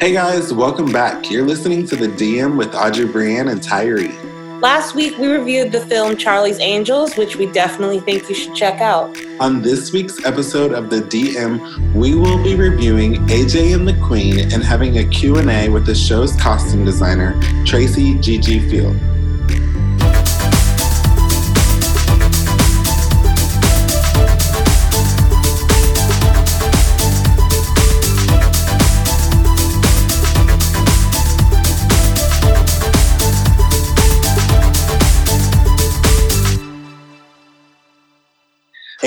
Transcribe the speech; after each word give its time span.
Hey 0.00 0.12
guys, 0.12 0.54
welcome 0.54 0.92
back. 0.92 1.28
You're 1.28 1.44
listening 1.44 1.84
to 1.88 1.96
The 1.96 2.06
DM 2.06 2.56
with 2.56 2.72
Audrey 2.72 3.06
Brianne 3.06 3.50
and 3.50 3.60
Tyree. 3.60 4.16
Last 4.60 4.94
week, 4.94 5.18
we 5.18 5.26
reviewed 5.26 5.72
the 5.72 5.80
film 5.80 6.16
Charlie's 6.16 6.60
Angels, 6.60 7.16
which 7.16 7.34
we 7.34 7.46
definitely 7.46 7.98
think 7.98 8.28
you 8.28 8.34
should 8.36 8.54
check 8.54 8.80
out. 8.80 9.16
On 9.40 9.60
this 9.60 9.92
week's 9.92 10.24
episode 10.24 10.70
of 10.70 10.88
The 10.88 11.00
DM, 11.00 11.92
we 11.94 12.14
will 12.14 12.40
be 12.44 12.54
reviewing 12.54 13.14
AJ 13.26 13.74
and 13.74 13.88
the 13.88 14.00
Queen 14.06 14.38
and 14.52 14.62
having 14.62 14.98
a 14.98 15.04
Q&A 15.04 15.68
with 15.68 15.84
the 15.84 15.96
show's 15.96 16.36
costume 16.36 16.84
designer, 16.84 17.34
Trayce 17.64 18.22
Gigi 18.22 18.60
Field. 18.70 18.96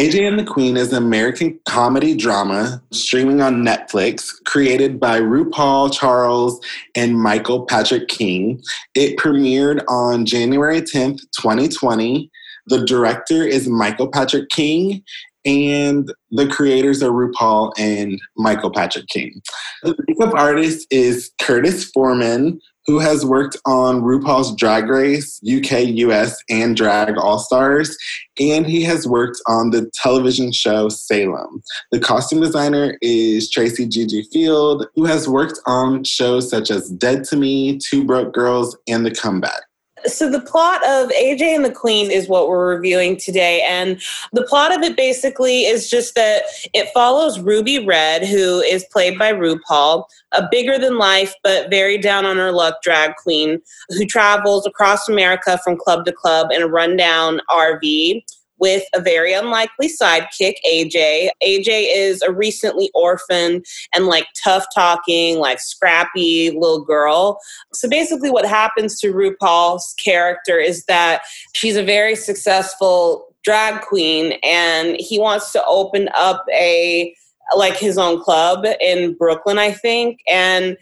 AJ 0.01 0.27
and 0.27 0.39
the 0.39 0.43
Queen 0.43 0.77
is 0.77 0.91
an 0.91 1.03
American 1.03 1.59
comedy 1.67 2.15
drama 2.15 2.81
streaming 2.91 3.39
on 3.39 3.63
Netflix, 3.63 4.31
created 4.45 4.99
by 4.99 5.19
RuPaul 5.19 5.93
Charles 5.93 6.59
and 6.95 7.19
Michael 7.19 7.67
Patrick 7.67 8.07
King. 8.07 8.63
It 8.95 9.19
premiered 9.19 9.83
on 9.87 10.25
January 10.25 10.81
10th, 10.81 11.19
2020. 11.39 12.31
The 12.65 12.83
director 12.83 13.43
is 13.43 13.67
Michael 13.67 14.07
Patrick 14.07 14.49
King, 14.49 15.03
and 15.45 16.11
the 16.29 16.47
creators 16.47 17.01
are 17.01 17.11
RuPaul 17.11 17.73
and 17.77 18.19
Michael 18.37 18.71
Patrick 18.71 19.07
King. 19.07 19.41
The 19.83 19.95
makeup 20.07 20.33
artist 20.33 20.87
is 20.91 21.31
Curtis 21.41 21.85
Foreman, 21.85 22.59
who 22.87 22.99
has 22.99 23.25
worked 23.25 23.57
on 23.65 24.01
RuPaul's 24.01 24.55
Drag 24.55 24.87
Race, 24.87 25.39
UK, 25.45 25.87
US, 25.87 26.37
and 26.49 26.75
Drag 26.75 27.17
All 27.17 27.39
Stars, 27.39 27.95
and 28.39 28.65
he 28.65 28.83
has 28.83 29.07
worked 29.07 29.39
on 29.47 29.69
the 29.69 29.89
television 29.93 30.51
show 30.51 30.89
Salem. 30.89 31.61
The 31.91 31.99
costume 31.99 32.41
designer 32.41 32.97
is 33.01 33.51
Trayce 33.51 33.89
Gigi 33.89 34.23
Field, 34.31 34.87
who 34.95 35.05
has 35.05 35.27
worked 35.27 35.59
on 35.65 36.03
shows 36.03 36.49
such 36.49 36.71
as 36.71 36.89
Dead 36.89 37.23
to 37.25 37.35
Me, 37.35 37.77
Two 37.77 38.03
Broke 38.03 38.33
Girls, 38.33 38.77
and 38.87 39.05
The 39.05 39.11
Comeback. 39.11 39.61
So, 40.05 40.29
the 40.29 40.41
plot 40.41 40.83
of 40.87 41.09
AJ 41.09 41.41
and 41.55 41.65
the 41.65 41.71
Queen 41.71 42.11
is 42.11 42.27
what 42.27 42.47
we're 42.47 42.75
reviewing 42.75 43.17
today. 43.17 43.61
And 43.67 44.01
the 44.33 44.43
plot 44.43 44.75
of 44.75 44.81
it 44.81 44.97
basically 44.97 45.65
is 45.65 45.89
just 45.89 46.15
that 46.15 46.43
it 46.73 46.89
follows 46.93 47.39
Ruby 47.39 47.85
Red, 47.85 48.25
who 48.25 48.61
is 48.61 48.85
played 48.91 49.17
by 49.17 49.33
RuPaul, 49.33 50.05
a 50.31 50.47
bigger 50.49 50.77
than 50.77 50.97
life 50.97 51.33
but 51.43 51.69
very 51.69 51.97
down 51.97 52.25
on 52.25 52.37
her 52.37 52.51
luck 52.51 52.81
drag 52.81 53.15
queen 53.17 53.61
who 53.89 54.05
travels 54.05 54.65
across 54.65 55.09
America 55.09 55.59
from 55.63 55.77
club 55.77 56.05
to 56.05 56.11
club 56.11 56.51
in 56.51 56.61
a 56.61 56.67
rundown 56.67 57.41
RV 57.49 58.23
with 58.61 58.83
a 58.93 59.01
very 59.01 59.33
unlikely 59.33 59.89
sidekick, 59.89 60.55
AJ. 60.65 61.29
AJ 61.43 61.87
is 61.93 62.21
a 62.21 62.31
recently 62.31 62.89
orphaned 62.93 63.65
and 63.93 64.05
like 64.05 64.27
tough 64.41 64.65
talking, 64.73 65.39
like 65.39 65.59
scrappy 65.59 66.51
little 66.51 66.85
girl. 66.85 67.39
So 67.73 67.89
basically, 67.89 68.29
what 68.29 68.45
happens 68.45 68.99
to 68.99 69.11
RuPaul's 69.11 69.93
character 70.01 70.59
is 70.59 70.85
that 70.85 71.23
she's 71.53 71.75
a 71.75 71.83
very 71.83 72.15
successful 72.15 73.27
drag 73.43 73.81
queen 73.81 74.33
and 74.43 74.95
he 74.99 75.19
wants 75.19 75.51
to 75.51 75.65
open 75.65 76.07
up 76.15 76.45
a 76.53 77.13
like 77.57 77.75
his 77.75 77.97
own 77.97 78.21
club 78.21 78.65
in 78.79 79.15
Brooklyn, 79.15 79.57
I 79.57 79.71
think. 79.71 80.19
And 80.29 80.77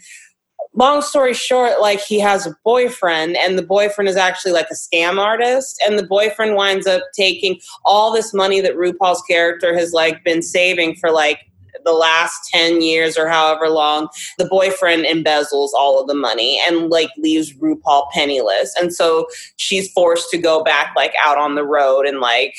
long 0.74 1.02
story 1.02 1.34
short, 1.34 1.82
like 1.82 2.00
he 2.02 2.20
has 2.20 2.46
a 2.46 2.56
boyfriend, 2.64 3.38
and 3.38 3.58
the 3.58 3.64
boyfriend 3.64 4.08
is 4.08 4.16
actually 4.16 4.52
like 4.52 4.68
a 4.72 4.76
scam 4.76 5.20
artist, 5.20 5.82
and 5.86 5.98
the 5.98 6.06
boyfriend 6.06 6.56
winds 6.56 6.88
up 6.88 7.04
taking 7.16 7.60
all 7.86 8.12
this 8.12 8.34
money 8.34 8.62
that 8.62 8.76
RuPaul's 8.76 9.22
character 9.24 9.78
has 9.78 9.94
like 9.94 10.24
been 10.24 10.42
saving 10.42 10.96
for 10.96 11.12
like 11.12 11.40
the 11.86 11.94
last 11.94 12.50
10 12.52 12.82
years 12.82 13.18
or 13.18 13.28
however 13.28 13.70
long 13.70 14.10
the 14.38 14.46
boyfriend 14.46 15.06
embezzles 15.06 15.70
all 15.74 16.02
of 16.02 16.08
the 16.08 16.14
money 16.14 16.62
and 16.68 16.90
like 16.90 17.10
leaves 17.18 17.54
RuPaul 17.54 18.10
penniless. 18.12 18.76
And 18.80 18.94
so 18.94 19.28
she's 19.56 19.92
forced 19.94 20.30
to 20.32 20.38
go 20.38 20.64
back 20.64 20.94
like 20.96 21.14
out 21.24 21.38
on 21.38 21.56
the 21.56 21.66
road 21.66 22.06
and 22.06 22.20
like 22.20 22.56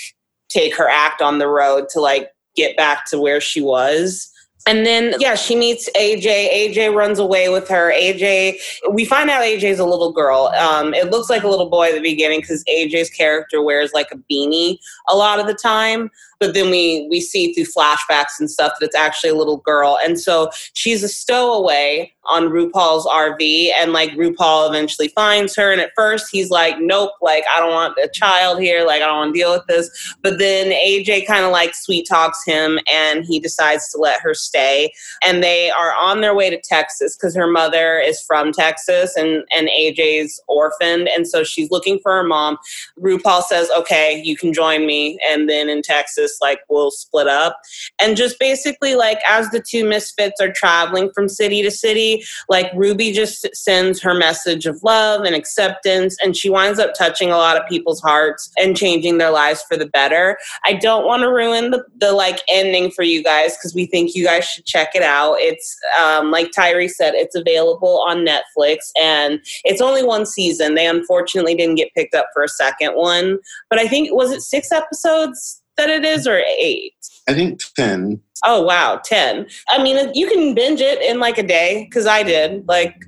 take 0.48 0.76
her 0.76 0.88
act 0.88 1.20
on 1.20 1.38
the 1.38 1.48
road 1.48 1.88
to 1.90 2.00
like 2.00 2.30
get 2.56 2.76
back 2.76 3.04
to 3.10 3.18
where 3.18 3.40
she 3.40 3.60
was 3.60 4.30
and 4.66 4.84
then, 4.84 5.14
yeah, 5.18 5.34
she 5.34 5.56
meets 5.56 5.88
AJ. 5.96 6.50
AJ 6.52 6.94
runs 6.94 7.18
away 7.18 7.48
with 7.48 7.68
her. 7.68 7.92
AJ, 7.92 8.58
we 8.90 9.04
find 9.04 9.30
out 9.30 9.42
AJ's 9.42 9.78
a 9.78 9.84
little 9.84 10.12
girl. 10.12 10.52
Um, 10.58 10.92
it 10.92 11.10
looks 11.10 11.30
like 11.30 11.44
a 11.44 11.48
little 11.48 11.70
boy 11.70 11.88
at 11.88 11.94
the 11.94 12.00
beginning 12.00 12.40
because 12.40 12.62
AJ's 12.64 13.10
character 13.10 13.62
wears 13.62 13.92
like 13.94 14.08
a 14.12 14.16
beanie 14.30 14.78
a 15.08 15.16
lot 15.16 15.40
of 15.40 15.46
the 15.46 15.54
time 15.54 16.10
but 16.40 16.54
then 16.54 16.70
we 16.70 17.06
we 17.10 17.20
see 17.20 17.52
through 17.52 17.66
flashbacks 17.66 18.40
and 18.40 18.50
stuff 18.50 18.72
that 18.80 18.86
it's 18.86 18.96
actually 18.96 19.30
a 19.30 19.34
little 19.34 19.58
girl. 19.58 19.98
And 20.02 20.18
so 20.18 20.50
she's 20.72 21.02
a 21.02 21.08
stowaway 21.08 22.12
on 22.26 22.48
RuPaul's 22.48 23.06
RV 23.06 23.70
and 23.76 23.92
like 23.92 24.10
RuPaul 24.12 24.68
eventually 24.68 25.08
finds 25.08 25.56
her 25.56 25.72
and 25.72 25.80
at 25.80 25.90
first 25.96 26.28
he's 26.30 26.50
like 26.50 26.76
nope 26.78 27.12
like 27.20 27.44
I 27.52 27.58
don't 27.58 27.72
want 27.72 27.96
a 28.02 28.08
child 28.08 28.60
here 28.60 28.84
like 28.84 29.02
I 29.02 29.06
don't 29.06 29.16
want 29.16 29.34
to 29.34 29.40
deal 29.40 29.52
with 29.52 29.66
this. 29.66 30.14
But 30.22 30.38
then 30.38 30.70
AJ 30.70 31.26
kind 31.26 31.44
of 31.44 31.50
like 31.50 31.74
sweet 31.74 32.06
talks 32.08 32.44
him 32.44 32.78
and 32.90 33.24
he 33.24 33.40
decides 33.40 33.90
to 33.90 33.98
let 33.98 34.20
her 34.20 34.34
stay. 34.34 34.92
And 35.24 35.42
they 35.42 35.70
are 35.70 35.94
on 35.94 36.20
their 36.20 36.34
way 36.34 36.50
to 36.50 36.60
Texas 36.60 37.16
cuz 37.16 37.34
her 37.34 37.46
mother 37.46 37.98
is 37.98 38.22
from 38.22 38.52
Texas 38.52 39.16
and 39.16 39.44
and 39.54 39.68
AJ's 39.68 40.40
orphaned 40.46 41.08
and 41.08 41.28
so 41.28 41.44
she's 41.44 41.70
looking 41.70 41.98
for 42.00 42.12
her 42.12 42.24
mom. 42.24 42.58
RuPaul 42.98 43.42
says 43.42 43.68
okay 43.76 44.22
you 44.24 44.36
can 44.36 44.52
join 44.52 44.86
me 44.86 45.18
and 45.28 45.48
then 45.48 45.68
in 45.68 45.82
Texas 45.82 46.29
just 46.30 46.42
like 46.42 46.60
will 46.68 46.90
split 46.90 47.26
up. 47.26 47.60
And 48.00 48.16
just 48.16 48.38
basically, 48.38 48.94
like, 48.94 49.18
as 49.28 49.50
the 49.50 49.60
two 49.60 49.84
misfits 49.84 50.40
are 50.40 50.52
traveling 50.52 51.10
from 51.14 51.28
city 51.28 51.62
to 51.62 51.70
city, 51.70 52.24
like, 52.48 52.70
Ruby 52.74 53.12
just 53.12 53.48
sends 53.54 54.00
her 54.02 54.14
message 54.14 54.66
of 54.66 54.82
love 54.82 55.22
and 55.22 55.34
acceptance, 55.34 56.16
and 56.22 56.36
she 56.36 56.48
winds 56.48 56.78
up 56.78 56.92
touching 56.96 57.30
a 57.30 57.36
lot 57.36 57.56
of 57.56 57.68
people's 57.68 58.00
hearts 58.00 58.50
and 58.58 58.76
changing 58.76 59.18
their 59.18 59.30
lives 59.30 59.62
for 59.68 59.76
the 59.76 59.86
better. 59.86 60.38
I 60.64 60.74
don't 60.74 61.06
want 61.06 61.22
to 61.22 61.28
ruin 61.28 61.70
the, 61.70 61.84
the 61.98 62.12
like 62.12 62.40
ending 62.48 62.90
for 62.90 63.02
you 63.02 63.22
guys 63.22 63.56
because 63.56 63.74
we 63.74 63.86
think 63.86 64.14
you 64.14 64.24
guys 64.24 64.44
should 64.44 64.66
check 64.66 64.94
it 64.94 65.02
out. 65.02 65.34
It's 65.38 65.76
um, 66.00 66.30
like 66.30 66.50
Tyree 66.52 66.88
said, 66.88 67.14
it's 67.14 67.34
available 67.34 68.02
on 68.06 68.24
Netflix 68.24 68.90
and 69.00 69.40
it's 69.64 69.80
only 69.80 70.04
one 70.04 70.26
season. 70.26 70.74
They 70.74 70.86
unfortunately 70.86 71.54
didn't 71.54 71.76
get 71.76 71.94
picked 71.94 72.14
up 72.14 72.26
for 72.32 72.42
a 72.42 72.48
second 72.48 72.94
one, 72.94 73.38
but 73.68 73.78
I 73.78 73.88
think 73.88 74.12
was 74.12 74.30
it 74.30 74.42
six 74.42 74.72
episodes? 74.72 75.59
That 75.76 75.90
it 75.90 76.04
is 76.04 76.26
or 76.26 76.42
eight? 76.58 76.94
I 77.28 77.34
think 77.34 77.60
10. 77.76 78.20
Oh, 78.44 78.62
wow, 78.62 79.00
10. 79.04 79.46
I 79.68 79.82
mean, 79.82 80.10
you 80.14 80.26
can 80.28 80.54
binge 80.54 80.80
it 80.80 81.00
in 81.02 81.20
like 81.20 81.38
a 81.38 81.42
day 81.42 81.86
because 81.88 82.06
I 82.06 82.22
did, 82.22 82.66
like, 82.66 83.04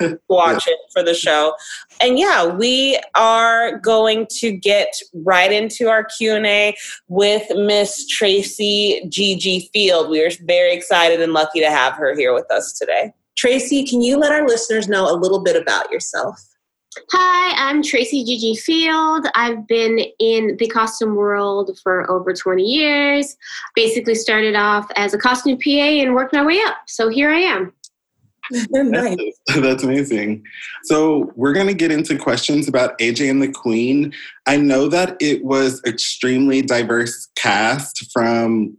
watch 0.28 0.66
yeah. 0.66 0.72
it 0.72 0.78
for 0.92 1.02
the 1.02 1.14
show. 1.14 1.54
And 2.00 2.18
yeah, 2.18 2.46
we 2.46 2.98
are 3.14 3.78
going 3.78 4.26
to 4.38 4.52
get 4.52 4.88
right 5.14 5.52
into 5.52 5.88
our 5.88 6.04
Q&A 6.04 6.74
with 7.08 7.44
Miss 7.54 8.06
Trayce 8.12 9.08
Gigi 9.08 9.70
Field. 9.72 10.10
We 10.10 10.24
are 10.24 10.30
very 10.42 10.72
excited 10.72 11.20
and 11.20 11.32
lucky 11.32 11.60
to 11.60 11.70
have 11.70 11.94
her 11.94 12.16
here 12.16 12.34
with 12.34 12.50
us 12.50 12.72
today. 12.72 13.12
Trayce, 13.38 13.88
can 13.88 14.02
you 14.02 14.18
let 14.18 14.32
our 14.32 14.46
listeners 14.46 14.88
know 14.88 15.10
a 15.10 15.16
little 15.16 15.42
bit 15.42 15.56
about 15.56 15.90
yourself? 15.90 16.38
Hi, 17.12 17.68
I'm 17.68 17.82
Trayce 17.82 18.10
Gigi 18.10 18.56
Field. 18.56 19.26
I've 19.36 19.68
been 19.68 20.00
in 20.18 20.56
the 20.56 20.66
costume 20.66 21.14
world 21.14 21.78
for 21.84 22.10
over 22.10 22.32
20 22.32 22.64
years. 22.64 23.36
Basically, 23.76 24.16
started 24.16 24.56
off 24.56 24.90
as 24.96 25.14
a 25.14 25.18
costume 25.18 25.56
PA 25.58 25.70
and 25.70 26.16
worked 26.16 26.32
my 26.32 26.44
way 26.44 26.60
up. 26.66 26.78
So 26.88 27.08
here 27.08 27.30
I 27.30 27.38
am. 27.38 27.72
nice. 28.70 29.16
That's, 29.46 29.60
that's 29.60 29.82
amazing. 29.84 30.42
So, 30.82 31.32
we're 31.36 31.52
going 31.52 31.68
to 31.68 31.74
get 31.74 31.92
into 31.92 32.18
questions 32.18 32.66
about 32.66 32.98
AJ 32.98 33.30
and 33.30 33.40
the 33.40 33.52
Queen. 33.52 34.12
I 34.46 34.56
know 34.56 34.88
that 34.88 35.16
it 35.20 35.44
was 35.44 35.80
extremely 35.86 36.60
diverse 36.60 37.28
cast 37.36 38.10
from 38.12 38.76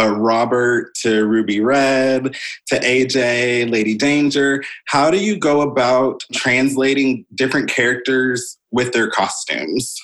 uh, 0.00 0.14
Robert 0.16 0.94
to 0.96 1.26
Ruby 1.26 1.60
Red 1.60 2.36
to 2.66 2.80
AJ, 2.80 3.70
Lady 3.70 3.96
Danger. 3.96 4.62
How 4.86 5.10
do 5.10 5.18
you 5.18 5.38
go 5.38 5.60
about 5.60 6.22
translating 6.32 7.24
different 7.34 7.70
characters 7.70 8.58
with 8.70 8.92
their 8.92 9.10
costumes? 9.10 9.96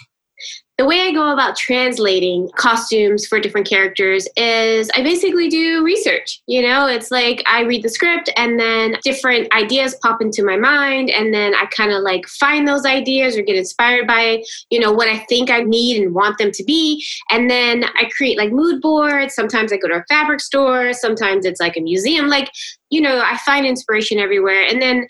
The 0.80 0.86
way 0.86 1.02
I 1.02 1.12
go 1.12 1.30
about 1.30 1.58
translating 1.58 2.48
costumes 2.56 3.26
for 3.26 3.38
different 3.38 3.68
characters 3.68 4.26
is 4.34 4.90
I 4.96 5.02
basically 5.02 5.50
do 5.50 5.84
research. 5.84 6.40
You 6.46 6.62
know, 6.62 6.86
it's 6.86 7.10
like 7.10 7.42
I 7.46 7.64
read 7.64 7.82
the 7.82 7.90
script 7.90 8.30
and 8.34 8.58
then 8.58 8.96
different 9.04 9.52
ideas 9.52 9.94
pop 9.96 10.22
into 10.22 10.42
my 10.42 10.56
mind 10.56 11.10
and 11.10 11.34
then 11.34 11.54
I 11.54 11.66
kind 11.66 11.92
of 11.92 12.02
like 12.02 12.26
find 12.28 12.66
those 12.66 12.86
ideas 12.86 13.36
or 13.36 13.42
get 13.42 13.56
inspired 13.56 14.06
by, 14.06 14.42
you 14.70 14.80
know, 14.80 14.90
what 14.90 15.06
I 15.06 15.18
think 15.28 15.50
I 15.50 15.60
need 15.60 16.00
and 16.00 16.14
want 16.14 16.38
them 16.38 16.50
to 16.50 16.64
be. 16.64 17.04
And 17.30 17.50
then 17.50 17.84
I 17.84 18.08
create 18.16 18.38
like 18.38 18.50
mood 18.50 18.80
boards. 18.80 19.34
Sometimes 19.34 19.74
I 19.74 19.76
go 19.76 19.88
to 19.88 19.96
a 19.96 20.04
fabric 20.08 20.40
store, 20.40 20.94
sometimes 20.94 21.44
it's 21.44 21.60
like 21.60 21.76
a 21.76 21.80
museum. 21.82 22.28
Like, 22.28 22.50
you 22.88 23.02
know, 23.02 23.20
I 23.22 23.36
find 23.44 23.66
inspiration 23.66 24.18
everywhere. 24.18 24.64
And 24.64 24.80
then 24.80 25.06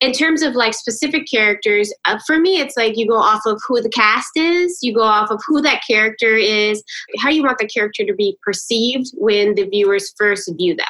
in 0.00 0.12
terms 0.12 0.42
of 0.42 0.54
like 0.54 0.74
specific 0.74 1.24
characters, 1.30 1.92
uh, 2.04 2.18
for 2.26 2.38
me, 2.38 2.58
it's 2.58 2.76
like 2.76 2.96
you 2.96 3.06
go 3.06 3.16
off 3.16 3.42
of 3.46 3.60
who 3.66 3.80
the 3.80 3.88
cast 3.90 4.36
is, 4.36 4.78
you 4.82 4.94
go 4.94 5.02
off 5.02 5.30
of 5.30 5.40
who 5.46 5.62
that 5.62 5.82
character 5.88 6.36
is, 6.36 6.82
how 7.20 7.30
you 7.30 7.42
want 7.42 7.58
the 7.58 7.66
character 7.66 8.04
to 8.04 8.14
be 8.14 8.36
perceived 8.42 9.10
when 9.14 9.54
the 9.54 9.64
viewers 9.64 10.12
first 10.18 10.50
view 10.56 10.76
them. 10.76 10.86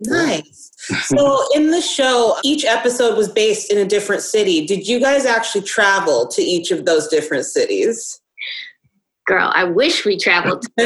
Nice. 0.00 0.70
So, 1.02 1.44
in 1.54 1.70
the 1.70 1.82
show, 1.82 2.36
each 2.44 2.64
episode 2.64 3.16
was 3.16 3.28
based 3.28 3.72
in 3.72 3.78
a 3.78 3.84
different 3.84 4.22
city. 4.22 4.64
Did 4.64 4.86
you 4.86 5.00
guys 5.00 5.26
actually 5.26 5.62
travel 5.62 6.28
to 6.28 6.40
each 6.40 6.70
of 6.70 6.84
those 6.84 7.08
different 7.08 7.46
cities? 7.46 8.20
Girl 9.28 9.52
i 9.54 9.62
wish 9.62 10.04
we 10.04 10.16
traveled 10.16 10.64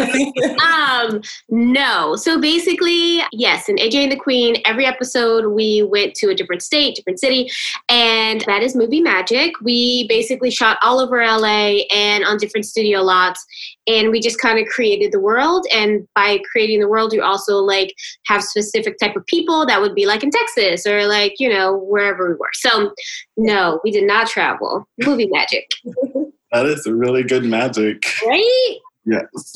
um 0.66 1.20
no. 1.48 2.16
So 2.16 2.40
basically 2.40 3.22
yes 3.32 3.68
in 3.68 3.76
aj 3.76 3.94
and 3.94 4.12
the 4.12 4.16
queen 4.16 4.56
every 4.66 4.84
episode 4.84 5.46
we 5.46 5.82
went 5.82 6.14
to 6.16 6.28
a 6.30 6.34
different 6.34 6.62
state 6.62 6.96
different 6.96 7.20
city 7.20 7.50
and 7.88 8.40
that 8.42 8.62
is 8.62 8.74
movie 8.74 9.00
magic. 9.00 9.52
We 9.62 10.06
basically 10.08 10.50
shot 10.50 10.78
all 10.82 11.00
over 11.00 11.24
la 11.24 11.78
and 11.94 12.24
on 12.24 12.36
different 12.38 12.66
studio 12.66 13.00
lots 13.00 13.44
and 13.86 14.10
we 14.10 14.20
just 14.20 14.40
kind 14.40 14.58
of 14.58 14.66
created 14.66 15.12
the 15.12 15.20
world 15.20 15.66
and 15.74 16.06
by 16.14 16.40
creating 16.50 16.80
the 16.80 16.88
world 16.88 17.12
you 17.12 17.22
also 17.22 17.58
like 17.58 17.94
have 18.26 18.42
specific 18.42 18.98
type 18.98 19.16
of 19.16 19.24
people 19.26 19.64
that 19.66 19.80
would 19.80 19.94
be 19.94 20.06
like 20.06 20.22
in 20.22 20.30
texas 20.30 20.86
or 20.86 21.06
like 21.06 21.34
you 21.38 21.48
know 21.48 21.76
wherever 21.76 22.28
we 22.28 22.34
were. 22.34 22.50
So 22.54 22.92
no 23.36 23.80
we 23.84 23.90
did 23.90 24.04
not 24.04 24.26
travel. 24.26 24.88
Movie 25.04 25.28
magic 25.28 25.68
That 26.52 26.66
is 26.66 26.86
really 26.86 27.22
good 27.22 27.44
magic. 27.44 28.04
Right? 28.26 28.76
Yes. 29.04 29.52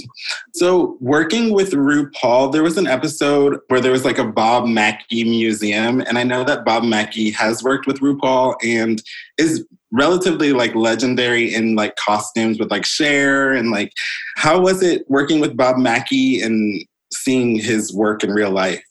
So, 0.55 0.97
working 1.01 1.53
with 1.53 1.73
RuPaul, 1.73 2.53
there 2.53 2.65
was 2.65 2.77
an 2.79 2.87
episode 2.87 3.59
where 3.69 3.81
there 3.81 3.93
was 3.93 4.05
like 4.05 4.19
a 4.19 4.27
Bob 4.27 4.67
Mackie 4.67 5.23
museum. 5.23 6.01
And 6.01 6.19
I 6.19 6.25
know 6.25 6.43
that 6.45 6.65
Bob 6.65 6.83
Mackie 6.83 7.31
has 7.31 7.63
worked 7.63 7.87
with 7.87 8.01
RuPaul 8.01 8.57
and 8.65 9.01
is 9.39 9.65
relatively 9.93 10.53
like 10.53 10.75
legendary 10.75 11.55
in 11.55 11.77
like 11.77 11.95
costumes 11.97 12.59
with 12.59 12.73
like 12.73 12.85
Cher. 12.85 13.53
And 13.53 13.71
like, 13.71 13.93
how 14.37 14.61
was 14.61 14.83
it 14.83 15.05
working 15.09 15.39
with 15.39 15.57
Bob 15.57 15.77
Mackie 15.77 16.41
and 16.41 16.85
seeing 17.13 17.57
his 17.57 17.95
work 17.95 18.25
in 18.25 18.31
real 18.33 18.51
life? 18.51 18.83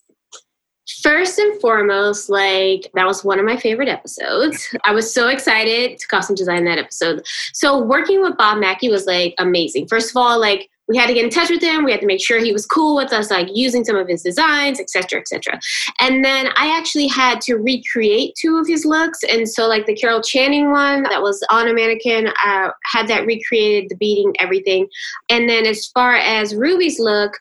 First 1.05 1.37
and 1.37 1.61
foremost, 1.61 2.31
like 2.31 2.89
that 2.95 3.05
was 3.05 3.23
one 3.23 3.37
of 3.37 3.45
my 3.45 3.57
favorite 3.57 3.89
episodes. 3.89 4.75
I 4.85 4.91
was 4.91 5.13
so 5.13 5.27
excited 5.27 5.99
to 5.99 6.07
costume 6.07 6.35
design 6.35 6.65
that 6.65 6.79
episode. 6.79 7.23
So 7.53 7.79
working 7.79 8.23
with 8.23 8.35
Bob 8.37 8.57
Mackie 8.57 8.89
was 8.89 9.05
like 9.05 9.35
amazing. 9.37 9.87
First 9.87 10.09
of 10.09 10.17
all, 10.17 10.39
like 10.39 10.67
we 10.87 10.97
had 10.97 11.05
to 11.05 11.13
get 11.13 11.23
in 11.23 11.29
touch 11.29 11.51
with 11.51 11.61
him. 11.61 11.83
We 11.83 11.91
had 11.91 12.01
to 12.01 12.07
make 12.07 12.25
sure 12.25 12.39
he 12.39 12.51
was 12.51 12.65
cool 12.65 12.95
with 12.95 13.13
us, 13.13 13.29
like 13.29 13.49
using 13.53 13.83
some 13.83 13.95
of 13.95 14.07
his 14.07 14.23
designs, 14.23 14.79
etc., 14.79 15.19
etc. 15.19 15.59
And 15.99 16.25
then 16.25 16.47
I 16.55 16.75
actually 16.75 17.07
had 17.07 17.39
to 17.41 17.57
recreate 17.57 18.33
two 18.35 18.57
of 18.57 18.67
his 18.67 18.83
looks. 18.83 19.19
And 19.29 19.47
so, 19.47 19.67
like 19.67 19.85
the 19.85 19.95
Carol 19.95 20.23
Channing 20.23 20.71
one 20.71 21.03
that 21.03 21.21
was 21.21 21.39
on 21.51 21.67
a 21.67 21.73
mannequin, 21.73 22.29
I 22.37 22.71
had 22.83 23.07
that 23.09 23.27
recreated, 23.27 23.89
the 23.89 23.95
beading, 23.97 24.33
everything. 24.39 24.87
And 25.29 25.47
then 25.47 25.67
as 25.67 25.85
far 25.85 26.15
as 26.15 26.55
Ruby's 26.55 26.99
look, 26.99 27.33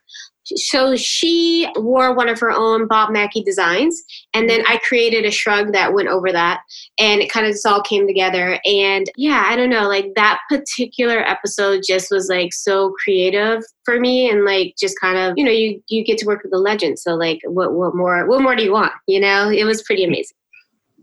so 0.57 0.97
she 0.97 1.69
wore 1.77 2.15
one 2.15 2.29
of 2.29 2.41
her 2.41 2.51
own 2.51 2.87
Bob 2.87 3.11
Mackie 3.11 3.43
designs, 3.43 4.03
and 4.35 4.49
then 4.49 4.63
I 4.67 4.79
created 4.79 5.25
a 5.25 5.31
shrug 5.31 5.73
that 5.73 5.95
went 5.95 6.09
over 6.09 6.33
that, 6.33 6.61
and 6.99 7.21
it 7.21 7.31
kind 7.31 7.47
of 7.47 7.53
just 7.53 7.67
all 7.67 7.83
came 7.83 8.07
together. 8.07 8.59
And 8.65 9.11
yeah, 9.17 9.45
I 9.47 9.57
don't 9.57 9.71
know, 9.71 9.89
like 9.89 10.13
that 10.17 10.41
particular 10.49 11.19
episode 11.19 11.83
just 11.87 12.11
was 12.11 12.29
like 12.29 12.53
so 12.53 12.95
creative 13.03 13.63
for 13.85 14.01
me, 14.01 14.31
and 14.31 14.45
like 14.45 14.75
just 14.79 14.99
kind 15.01 15.19
of 15.19 15.35
you 15.37 15.45
know 15.45 15.53
you 15.53 15.83
you 15.89 16.05
get 16.05 16.19
to 16.19 16.27
work 16.27 16.43
with 16.43 16.53
a 16.53 16.59
legend, 16.59 16.99
so 16.99 17.15
like 17.15 17.41
what 17.47 17.73
what 17.75 17.95
more 17.95 18.27
what 18.27 18.43
more 18.43 18.57
do 18.57 18.63
you 18.63 18.73
want? 18.73 18.93
You 19.07 19.21
know, 19.21 19.51
it 19.51 19.65
was 19.65 19.83
pretty 19.83 20.05
amazing. 20.05 20.37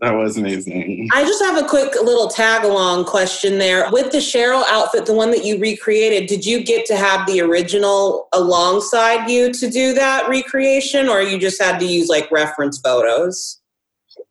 That 0.02 0.16
was 0.16 0.36
amazing. 0.36 1.08
I 1.12 1.22
just 1.22 1.40
have 1.44 1.56
a 1.56 1.64
quick 1.64 1.94
little 2.02 2.26
tag 2.26 2.64
along 2.64 3.04
question 3.04 3.58
there. 3.58 3.88
With 3.92 4.10
the 4.10 4.18
Cheryl 4.18 4.64
outfit, 4.68 5.06
the 5.06 5.14
one 5.14 5.30
that 5.30 5.44
you 5.44 5.60
recreated, 5.60 6.28
did 6.28 6.44
you 6.44 6.64
get 6.64 6.84
to 6.86 6.96
have 6.96 7.24
the 7.28 7.40
original 7.40 8.26
alongside 8.32 9.30
you 9.30 9.52
to 9.52 9.70
do 9.70 9.94
that 9.94 10.28
recreation, 10.28 11.08
or 11.08 11.22
you 11.22 11.38
just 11.38 11.62
had 11.62 11.78
to 11.78 11.86
use 11.86 12.08
like 12.08 12.28
reference 12.32 12.80
photos? 12.80 13.60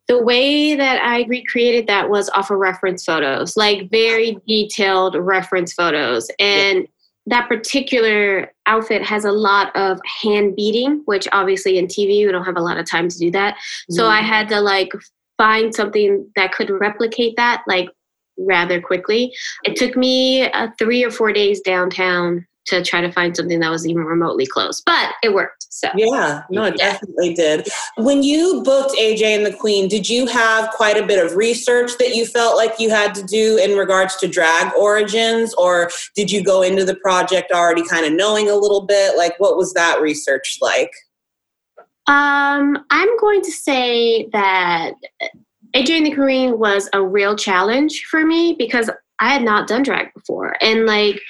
The 0.10 0.22
way 0.22 0.76
that 0.76 1.02
I 1.02 1.24
recreated 1.30 1.88
that 1.88 2.10
was 2.10 2.30
off 2.32 2.52
of 2.52 2.58
reference 2.58 3.06
photos, 3.06 3.56
like 3.56 3.90
very 3.90 4.40
detailed 4.46 5.16
reference 5.16 5.72
photos. 5.72 6.30
And 6.38 6.80
yeah 6.80 6.86
that 7.28 7.48
particular 7.48 8.52
outfit 8.66 9.04
has 9.04 9.26
a 9.26 9.32
lot 9.32 9.74
of 9.76 10.00
hand 10.24 10.56
beading, 10.56 11.04
which 11.06 11.28
obviously 11.32 11.78
in 11.78 11.86
TV 11.86 12.26
we 12.26 12.32
don't 12.32 12.44
have 12.44 12.58
a 12.58 12.62
lot 12.62 12.78
of 12.78 12.90
time 12.90 13.08
to 13.08 13.18
do 13.18 13.30
that. 13.30 13.58
So 13.92 14.02
mm-hmm. 14.02 14.12
I 14.12 14.22
had 14.22 14.50
to 14.50 14.60
like 14.60 14.92
find 15.42 15.74
something 15.74 16.30
that 16.36 16.52
could 16.52 16.70
replicate 16.70 17.36
that 17.36 17.64
like 17.66 17.90
rather 18.38 18.80
quickly. 18.80 19.34
It 19.64 19.76
took 19.76 19.98
me 19.98 20.44
uh, 20.44 20.68
three 20.78 21.04
or 21.04 21.10
four 21.10 21.34
days 21.34 21.62
downtown 21.62 22.46
to 22.68 22.84
try 22.84 23.02
to 23.02 23.12
find 23.12 23.36
something 23.36 23.60
that 23.60 23.72
was 23.72 23.88
even 23.88 24.04
remotely 24.04 24.46
close, 24.46 24.84
but 24.86 25.14
it 25.24 25.34
worked. 25.34 25.66
So 25.72 25.90
yeah, 25.96 26.44
no, 26.52 26.66
it 26.66 26.76
yeah. 26.78 26.92
definitely 26.92 27.34
did. 27.34 27.68
When 27.98 28.22
you 28.22 28.62
booked 28.64 28.96
AJ 29.00 29.24
and 29.24 29.44
the 29.44 29.54
Queen, 29.54 29.88
did 29.88 30.08
you 30.08 30.28
have 30.28 30.70
quite 30.70 30.96
a 30.96 31.06
bit 31.08 31.26
of 31.26 31.36
research 31.36 31.98
that 31.98 32.16
you 32.16 32.28
felt 32.28 32.58
like 32.58 32.80
you 32.80 32.92
had 32.92 33.16
to 33.16 33.24
do 33.24 33.58
in 33.58 33.76
regards 33.76 34.16
to 34.18 34.28
drag 34.28 34.72
origins, 34.76 35.56
or 35.56 35.90
did 36.16 36.30
you 36.30 36.44
go 36.44 36.62
into 36.62 36.86
the 36.86 36.96
project 36.98 37.52
already 37.52 37.84
kind 37.88 38.06
of 38.06 38.14
knowing 38.14 38.48
a 38.48 38.56
little 38.56 38.86
bit? 38.86 39.18
Like, 39.18 39.34
what 39.40 39.58
was 39.58 39.74
that 39.74 40.00
research 40.00 40.60
like? 40.62 40.92
Um, 42.08 42.86
I'm 42.90 43.18
going 43.18 43.42
to 43.42 43.52
say 43.52 44.28
that 44.34 44.94
and 45.74 46.06
the 46.06 46.14
Queen 46.14 46.60
was 46.60 46.90
a 46.94 47.04
real 47.04 47.36
challenge 47.36 48.06
for 48.10 48.26
me 48.26 48.56
because 48.58 48.90
I 49.20 49.34
had 49.34 49.44
not 49.44 49.68
done 49.68 49.84
drag 49.84 50.14
before. 50.14 50.56
And 50.62 50.86
like, 50.86 51.22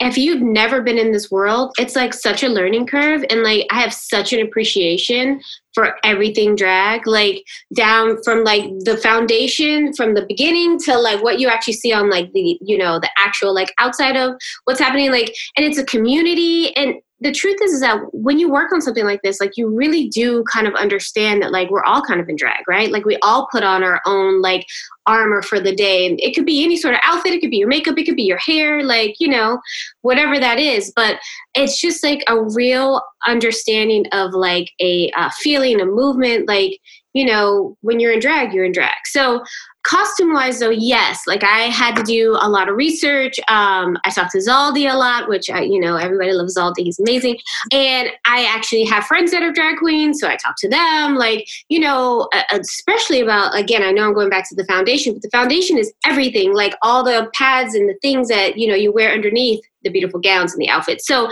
if 0.00 0.16
you've 0.16 0.42
never 0.42 0.80
been 0.80 0.98
in 0.98 1.10
this 1.10 1.28
world, 1.28 1.72
it's 1.76 1.96
like 1.96 2.14
such 2.14 2.44
a 2.44 2.48
learning 2.48 2.86
curve. 2.86 3.24
And 3.30 3.42
like, 3.42 3.66
I 3.72 3.80
have 3.80 3.92
such 3.92 4.32
an 4.32 4.40
appreciation 4.40 5.40
for 5.74 5.96
everything 6.04 6.54
drag, 6.54 7.08
like 7.08 7.42
down 7.74 8.22
from 8.22 8.44
like 8.44 8.64
the 8.84 8.96
foundation 8.96 9.92
from 9.94 10.14
the 10.14 10.24
beginning 10.28 10.78
to 10.80 10.96
like 10.96 11.22
what 11.24 11.40
you 11.40 11.48
actually 11.48 11.74
see 11.74 11.92
on 11.92 12.10
like 12.10 12.32
the, 12.32 12.56
you 12.60 12.78
know, 12.78 13.00
the 13.00 13.10
actual 13.18 13.52
like 13.52 13.74
outside 13.78 14.16
of 14.16 14.36
what's 14.64 14.78
happening. 14.78 15.10
Like, 15.10 15.34
and 15.56 15.66
it's 15.66 15.78
a 15.78 15.84
community. 15.84 16.76
And 16.76 16.94
the 17.20 17.32
truth 17.32 17.58
is, 17.62 17.72
is 17.72 17.80
that 17.80 17.98
when 18.12 18.38
you 18.38 18.48
work 18.48 18.72
on 18.72 18.80
something 18.80 19.04
like 19.04 19.22
this, 19.22 19.40
like 19.40 19.56
you 19.56 19.68
really 19.68 20.08
do 20.08 20.44
kind 20.44 20.68
of 20.68 20.74
understand 20.74 21.42
that 21.42 21.50
like 21.50 21.68
we're 21.68 21.84
all 21.84 22.00
kind 22.02 22.20
of 22.20 22.28
in 22.28 22.36
drag, 22.36 22.68
right? 22.68 22.92
Like 22.92 23.04
we 23.04 23.18
all 23.22 23.48
put 23.50 23.64
on 23.64 23.82
our 23.82 24.00
own 24.06 24.40
like 24.40 24.64
armor 25.06 25.42
for 25.42 25.58
the 25.58 25.74
day. 25.74 26.06
And 26.06 26.20
it 26.20 26.34
could 26.34 26.46
be 26.46 26.62
any 26.62 26.76
sort 26.76 26.94
of 26.94 27.00
outfit, 27.02 27.32
it 27.32 27.40
could 27.40 27.50
be 27.50 27.56
your 27.56 27.68
makeup, 27.68 27.98
it 27.98 28.04
could 28.04 28.14
be 28.14 28.22
your 28.22 28.38
hair, 28.38 28.84
like, 28.84 29.16
you 29.18 29.28
know, 29.28 29.58
whatever 30.02 30.38
that 30.38 30.60
is. 30.60 30.92
But 30.94 31.18
it's 31.54 31.80
just 31.80 32.04
like 32.04 32.22
a 32.28 32.40
real 32.40 33.02
understanding 33.26 34.06
of 34.12 34.32
like 34.32 34.70
a 34.80 35.10
uh, 35.16 35.30
feeling, 35.38 35.80
a 35.80 35.86
movement, 35.86 36.46
like, 36.46 36.78
you 37.14 37.24
know, 37.24 37.76
when 37.80 37.98
you're 37.98 38.12
in 38.12 38.20
drag, 38.20 38.52
you're 38.52 38.64
in 38.64 38.72
drag. 38.72 38.94
So 39.06 39.42
costume 39.88 40.34
wise 40.34 40.60
though 40.60 40.70
yes 40.70 41.22
like 41.26 41.42
i 41.42 41.62
had 41.62 41.96
to 41.96 42.02
do 42.02 42.36
a 42.40 42.48
lot 42.48 42.68
of 42.68 42.76
research. 42.76 43.38
Um, 43.48 43.96
i 44.04 44.10
talked 44.10 44.32
to 44.32 44.38
Zaldy 44.38 44.92
a 44.92 44.96
lot 44.96 45.28
which 45.28 45.48
I, 45.48 45.62
you 45.62 45.80
know 45.80 45.96
everybody 45.96 46.32
loves 46.32 46.56
Zaldy. 46.56 46.84
He's 46.84 47.00
amazing. 47.00 47.38
And 47.72 48.10
i 48.26 48.44
actually 48.44 48.84
have 48.84 49.04
friends 49.04 49.30
that 49.32 49.42
are 49.42 49.52
drag 49.52 49.78
queens 49.78 50.20
so 50.20 50.28
i 50.28 50.36
talk 50.36 50.56
to 50.58 50.68
them 50.68 51.16
like 51.16 51.46
you 51.68 51.80
know 51.80 52.28
especially 52.52 53.20
about 53.20 53.56
again 53.56 53.82
i 53.82 53.90
know 53.90 54.06
i'm 54.06 54.14
going 54.14 54.30
back 54.30 54.48
to 54.48 54.54
the 54.54 54.64
foundation 54.66 55.14
but 55.14 55.22
the 55.22 55.30
foundation 55.30 55.78
is 55.78 55.92
everything 56.04 56.54
like 56.54 56.74
all 56.82 57.02
the 57.02 57.30
pads 57.34 57.74
and 57.74 57.88
the 57.88 57.98
things 58.02 58.28
that 58.28 58.58
you 58.58 58.68
know 58.68 58.74
you 58.74 58.92
wear 58.92 59.12
underneath 59.12 59.60
the 59.84 59.90
beautiful 59.90 60.20
gowns 60.20 60.52
and 60.52 60.60
the 60.60 60.68
outfits. 60.68 61.06
So 61.06 61.30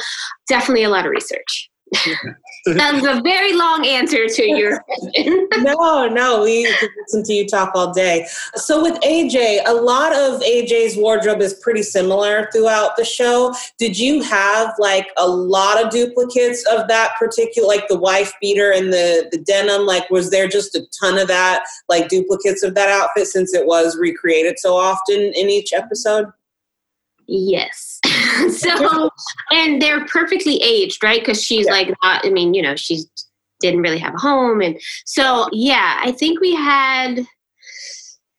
definitely 0.49 0.85
a 0.85 0.89
lot 0.89 1.05
of 1.05 1.11
research 1.11 1.71
that 1.93 2.95
was 2.95 3.05
a 3.05 3.21
very 3.23 3.53
long 3.55 3.87
answer 3.87 4.27
to 4.27 4.45
your 4.45 4.81
question. 4.83 5.49
no, 5.59 6.09
no, 6.09 6.43
we 6.43 6.65
could 6.81 6.91
listen 7.01 7.23
to 7.23 7.33
you 7.33 7.47
talk 7.47 7.71
all 7.75 7.93
day. 7.93 8.27
So 8.57 8.83
with 8.83 9.01
AJ, 9.03 9.61
a 9.67 9.73
lot 9.73 10.13
of 10.13 10.41
AJ's 10.41 10.97
wardrobe 10.97 11.41
is 11.41 11.55
pretty 11.55 11.83
similar 11.83 12.49
throughout 12.53 12.97
the 12.97 13.05
show. 13.05 13.55
Did 13.79 13.97
you 13.99 14.23
have 14.23 14.75
like 14.79 15.07
a 15.17 15.29
lot 15.29 15.83
of 15.83 15.91
duplicates 15.91 16.65
of 16.67 16.89
that 16.89 17.13
particular, 17.19 17.69
like 17.69 17.87
the 17.89 17.99
wife 17.99 18.33
beater 18.41 18.73
and 18.73 18.93
the 18.93 19.29
the 19.31 19.39
denim? 19.39 19.87
Like, 19.87 20.11
was 20.11 20.31
there 20.31 20.49
just 20.49 20.75
a 20.75 20.85
ton 21.01 21.19
of 21.19 21.29
that, 21.29 21.65
like 21.89 22.09
duplicates 22.09 22.63
of 22.65 22.75
that 22.75 22.89
outfit, 22.89 23.29
since 23.29 23.55
it 23.55 23.67
was 23.67 23.97
recreated 23.97 24.59
so 24.59 24.75
often 24.75 25.17
in 25.21 25.49
each 25.49 25.73
episode? 25.73 26.27
Yes. 27.29 28.01
so, 28.57 29.11
and 29.51 29.81
they're 29.81 30.05
perfectly 30.07 30.63
aged, 30.63 31.03
right? 31.03 31.21
Because 31.21 31.43
she's 31.43 31.67
yeah. 31.67 31.73
like, 31.73 31.89
not, 32.03 32.25
I 32.25 32.31
mean, 32.31 32.55
you 32.55 32.63
know, 32.63 32.77
she's 32.77 33.09
didn't 33.61 33.81
really 33.81 33.99
have 33.99 34.15
a 34.15 34.19
home, 34.19 34.61
and 34.61 34.79
so 35.07 35.49
yeah, 35.51 35.99
I 36.03 36.13
think 36.13 36.41
we 36.41 36.55
had 36.55 37.27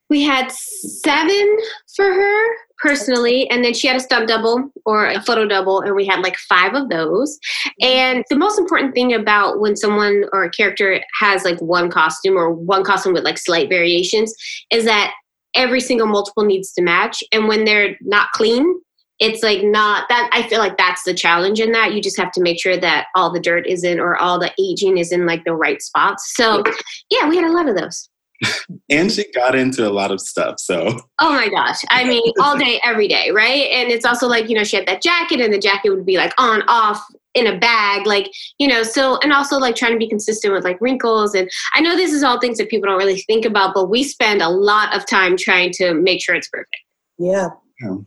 we 0.09 0.23
had 0.23 0.51
seven 0.51 1.57
for 1.95 2.05
her 2.05 2.55
personally 2.79 3.49
and 3.49 3.63
then 3.63 3.73
she 3.73 3.87
had 3.87 3.97
a 3.97 3.99
stunt 3.99 4.27
double 4.27 4.71
or 4.85 5.07
a 5.07 5.21
photo 5.21 5.47
double 5.47 5.81
and 5.81 5.95
we 5.95 6.05
had 6.05 6.21
like 6.21 6.37
five 6.37 6.75
of 6.75 6.89
those 6.89 7.37
mm-hmm. 7.81 7.87
and 7.87 8.23
the 8.29 8.37
most 8.37 8.59
important 8.59 8.93
thing 8.93 9.13
about 9.13 9.59
when 9.59 9.75
someone 9.75 10.23
or 10.31 10.43
a 10.43 10.49
character 10.51 11.01
has 11.19 11.43
like 11.43 11.59
one 11.59 11.89
costume 11.89 12.37
or 12.37 12.51
one 12.51 12.83
costume 12.83 13.13
with 13.13 13.23
like 13.23 13.37
slight 13.37 13.67
variations 13.67 14.33
is 14.71 14.85
that 14.85 15.13
every 15.55 15.79
single 15.79 16.07
multiple 16.07 16.45
needs 16.45 16.73
to 16.73 16.81
match. 16.81 17.23
And 17.31 17.47
when 17.47 17.65
they're 17.65 17.97
not 18.01 18.31
clean 18.31 18.81
it's 19.19 19.41
like 19.41 19.63
not 19.63 20.07
that 20.09 20.29
i 20.31 20.47
feel 20.47 20.59
like 20.59 20.77
that's 20.77 21.03
the 21.03 21.13
challenge 21.13 21.59
in 21.59 21.71
that. 21.71 21.93
You 21.93 22.01
just 22.01 22.17
have 22.17 22.31
to 22.33 22.41
make 22.41 22.61
sure 22.61 22.77
that 22.77 23.07
all 23.15 23.31
the 23.31 23.39
dirt 23.39 23.65
is 23.67 23.83
in 23.83 23.99
or 23.99 24.15
all 24.15 24.39
the 24.39 24.51
aging 24.59 24.97
is 24.97 25.11
in 25.11 25.25
like 25.25 25.43
the 25.43 25.55
right 25.55 25.81
spots. 25.81 26.33
So 26.35 26.63
yeah. 27.09 27.27
we 27.27 27.35
had 27.35 27.45
a 27.45 27.51
lot 27.51 27.67
of 27.67 27.75
those. 27.75 28.09
And 28.89 29.11
she 29.11 29.29
got 29.33 29.53
into 29.53 29.85
a 29.85 29.91
lot 29.91 30.11
of 30.11 30.21
stuff. 30.21 30.59
So, 30.59 30.97
oh 31.19 31.33
my 31.33 31.49
gosh, 31.49 31.79
I 31.89 32.05
mean, 32.05 32.31
all 32.39 32.57
day, 32.57 32.79
every 32.85 33.07
day, 33.09 33.31
right? 33.31 33.69
And 33.69 33.91
it's 33.91 34.05
also 34.05 34.27
like, 34.27 34.47
you 34.49 34.55
know, 34.55 34.63
she 34.63 34.77
had 34.77 34.87
that 34.87 35.01
jacket, 35.01 35.41
and 35.41 35.53
the 35.53 35.59
jacket 35.59 35.89
would 35.89 36.05
be 36.05 36.15
like 36.15 36.33
on, 36.37 36.61
off 36.69 37.03
in 37.37 37.47
a 37.47 37.57
bag, 37.57 38.05
like, 38.07 38.31
you 38.57 38.67
know, 38.67 38.83
so, 38.83 39.19
and 39.19 39.31
also 39.31 39.57
like 39.57 39.75
trying 39.75 39.93
to 39.93 39.97
be 39.97 40.09
consistent 40.09 40.53
with 40.53 40.63
like 40.63 40.81
wrinkles. 40.81 41.35
And 41.35 41.49
I 41.73 41.81
know 41.81 41.95
this 41.95 42.11
is 42.11 42.23
all 42.23 42.39
things 42.39 42.57
that 42.57 42.69
people 42.69 42.89
don't 42.89 42.97
really 42.97 43.21
think 43.21 43.45
about, 43.45 43.73
but 43.73 43.89
we 43.89 44.03
spend 44.03 44.41
a 44.41 44.49
lot 44.49 44.95
of 44.95 45.05
time 45.07 45.37
trying 45.37 45.71
to 45.73 45.93
make 45.93 46.21
sure 46.21 46.35
it's 46.35 46.49
perfect. 46.49 46.75
Yeah. 47.19 47.49
yeah. 47.81 47.97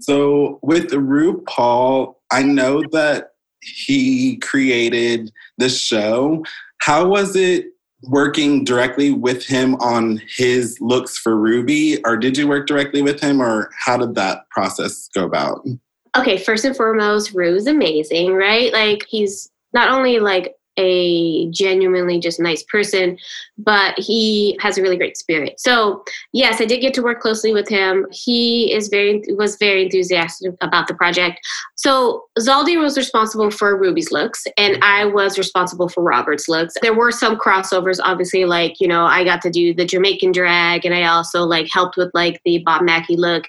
So, 0.00 0.58
with 0.62 0.90
RuPaul, 0.90 2.14
I 2.30 2.42
know 2.42 2.82
that 2.92 3.32
he 3.60 4.36
created 4.38 5.30
the 5.58 5.68
show. 5.68 6.44
How 6.80 7.06
was 7.06 7.36
it 7.36 7.66
working 8.04 8.64
directly 8.64 9.12
with 9.12 9.44
him 9.44 9.76
on 9.76 10.20
his 10.36 10.76
looks 10.80 11.18
for 11.18 11.36
Ruby, 11.36 12.02
or 12.04 12.16
did 12.16 12.36
you 12.36 12.48
work 12.48 12.66
directly 12.66 13.02
with 13.02 13.20
him, 13.20 13.40
or 13.40 13.70
how 13.84 13.96
did 13.96 14.14
that 14.16 14.48
process 14.50 15.08
go 15.14 15.24
about? 15.24 15.64
Okay, 16.16 16.36
first 16.36 16.64
and 16.64 16.76
foremost, 16.76 17.32
Rue's 17.32 17.66
amazing, 17.66 18.34
right? 18.34 18.72
Like 18.72 19.06
he's 19.08 19.50
not 19.72 19.90
only 19.90 20.18
like 20.18 20.54
a 20.76 21.50
genuinely 21.50 22.18
just 22.18 22.40
nice 22.40 22.62
person, 22.64 23.18
but 23.58 23.98
he 23.98 24.58
has 24.60 24.78
a 24.78 24.82
really 24.82 24.96
great 24.96 25.16
spirit. 25.16 25.58
So 25.58 26.02
yes, 26.32 26.60
I 26.60 26.64
did 26.64 26.80
get 26.80 26.94
to 26.94 27.02
work 27.02 27.20
closely 27.20 27.52
with 27.52 27.68
him. 27.68 28.06
He 28.10 28.72
is 28.72 28.88
very 28.88 29.22
was 29.30 29.56
very 29.56 29.84
enthusiastic 29.84 30.52
about 30.60 30.88
the 30.88 30.94
project. 30.94 31.40
So 31.76 32.24
Zaldy 32.38 32.80
was 32.80 32.96
responsible 32.96 33.50
for 33.50 33.78
Ruby's 33.78 34.10
looks, 34.10 34.44
and 34.56 34.78
I 34.82 35.04
was 35.04 35.38
responsible 35.38 35.88
for 35.88 36.02
Robert's 36.02 36.48
looks. 36.48 36.74
There 36.80 36.94
were 36.94 37.12
some 37.12 37.36
crossovers, 37.36 37.98
obviously, 38.02 38.44
like 38.44 38.80
you 38.80 38.88
know, 38.88 39.04
I 39.04 39.24
got 39.24 39.42
to 39.42 39.50
do 39.50 39.74
the 39.74 39.84
Jamaican 39.84 40.32
drag, 40.32 40.84
and 40.84 40.94
I 40.94 41.04
also 41.04 41.42
like 41.42 41.68
helped 41.70 41.96
with 41.96 42.10
like 42.14 42.40
the 42.44 42.62
Bob 42.64 42.82
Mackie 42.82 43.16
look, 43.16 43.44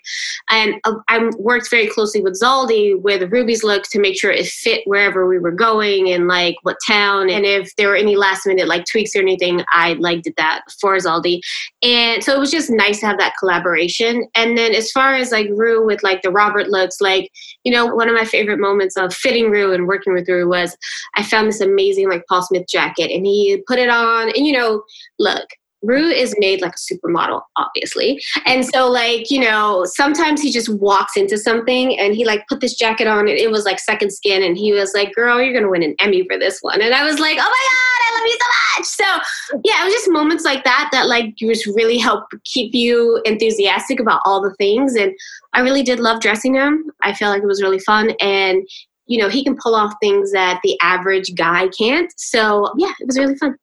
and 0.50 0.76
uh, 0.84 0.96
I 1.08 1.30
worked 1.38 1.70
very 1.70 1.88
closely 1.88 2.22
with 2.22 2.40
Zaldy 2.40 3.00
with 3.00 3.32
Ruby's 3.32 3.64
look 3.64 3.84
to 3.92 4.00
make 4.00 4.20
sure 4.20 4.32
it 4.32 4.48
fit 4.48 4.82
wherever 4.86 5.28
we 5.28 5.40
were 5.40 5.52
going 5.52 6.12
and 6.12 6.28
like 6.28 6.56
what 6.64 6.78
town, 6.86 7.13
and 7.22 7.46
if 7.46 7.76
there 7.76 7.90
were 7.90 7.96
any 7.96 8.16
last 8.16 8.46
minute 8.46 8.68
like 8.68 8.86
tweaks 8.86 9.16
or 9.16 9.20
anything, 9.20 9.64
I 9.72 9.94
like 9.94 10.24
did 10.24 10.36
that 10.38 10.62
for 10.80 10.96
Zaldy, 10.98 11.42
and 11.82 12.24
so 12.24 12.34
it 12.34 12.40
was 12.40 12.52
just 12.52 12.70
nice 12.70 13.00
to 13.00 13.08
have 13.08 13.20
that 13.20 13.34
collaboration. 13.40 14.28
And 14.36 14.58
then 14.58 14.74
as 14.74 14.92
far 14.92 15.16
as 15.16 15.32
like 15.32 15.48
Rue 15.52 15.86
with 15.86 16.04
like 16.04 16.22
the 16.22 16.32
Robert 16.32 16.70
looks, 16.70 17.02
like 17.02 17.30
you 17.64 17.72
know, 17.72 17.86
one 17.86 18.10
of 18.10 18.16
my 18.16 18.26
favorite 18.26 18.60
moments 18.60 18.98
of 18.98 19.14
fitting 19.14 19.50
Rue 19.50 19.74
and 19.74 19.88
working 19.88 20.14
with 20.14 20.28
Rue 20.28 20.48
was 20.48 20.76
I 21.16 21.24
found 21.24 21.48
this 21.48 21.62
amazing 21.62 22.10
like 22.10 22.26
Paul 22.28 22.42
Smith 22.42 22.68
jacket 22.68 23.12
and 23.12 23.26
he 23.26 23.64
put 23.68 23.80
it 23.80 23.90
on 23.90 24.30
and 24.30 24.46
you 24.46 24.54
know, 24.54 24.84
look, 25.20 25.46
Rue 25.84 26.10
is 26.10 26.34
made 26.38 26.62
like 26.62 26.74
a 26.74 26.94
supermodel, 26.94 27.42
obviously. 27.58 28.22
And 28.46 28.66
so, 28.66 28.90
like, 28.90 29.30
you 29.30 29.40
know, 29.40 29.86
sometimes 29.86 30.42
he 30.42 30.52
just 30.52 30.70
walks 30.70 31.18
into 31.18 31.38
something 31.38 32.00
and 32.00 32.16
he 32.16 32.26
like 32.26 32.48
put 32.48 32.62
this 32.62 32.76
jacket 32.76 33.06
on 33.06 33.20
and 33.20 33.38
it 33.38 33.52
was 33.52 33.66
like 33.66 33.80
second 33.80 34.12
skin. 34.12 34.42
And 34.42 34.58
he 34.58 34.72
was 34.72 34.94
like, 34.94 35.14
girl, 35.14 35.42
you're 35.42 35.52
going 35.52 35.64
to 35.64 35.70
win 35.70 35.84
an 35.84 35.96
Emmy 36.00 36.26
for 36.28 36.40
this 36.40 36.60
one. 36.62 36.82
And 36.82 36.94
I 36.94 37.04
was 37.04 37.20
like, 37.20 37.38
oh 37.40 37.42
my 37.42 37.44
God, 37.44 38.00
I 38.06 38.18
love 38.18 38.28
you 38.28 38.38
so 38.40 38.48
much. 38.78 38.86
So, 38.86 39.62
yeah, 39.66 39.82
it 39.82 39.86
was 39.86 39.94
just 39.94 40.12
moments 40.12 40.46
like 40.46 40.64
that 40.64 40.90
that 40.94 41.08
like 41.08 41.36
just 41.36 41.66
really 41.68 41.98
help 41.98 42.26
keep 42.46 42.74
you 42.74 43.22
enthusiastic 43.26 44.00
about 44.00 44.22
all 44.26 44.42
the 44.42 44.56
things. 44.56 44.96
And 44.96 45.14
I 45.54 45.62
really 45.62 45.84
did 45.84 46.00
love 46.00 46.22
dressing 46.22 46.56
him. 46.56 46.92
I 47.02 47.14
felt 47.14 47.34
like 47.34 47.44
it 47.44 47.48
was 47.48 47.62
really 47.62 47.80
fun. 47.80 48.12
And, 48.22 48.64
you 49.08 49.20
know, 49.20 49.28
he 49.28 49.44
can 49.44 49.58
pull 49.62 49.76
off 49.76 49.94
things 50.02 50.32
that 50.32 50.62
the 50.64 50.78
average 50.82 51.36
guy 51.36 51.68
can't. 51.78 52.12
So, 52.18 52.72
yeah, 52.78 52.94
it 53.00 53.06
was 53.06 53.20
really 53.20 53.36
fun 53.36 53.58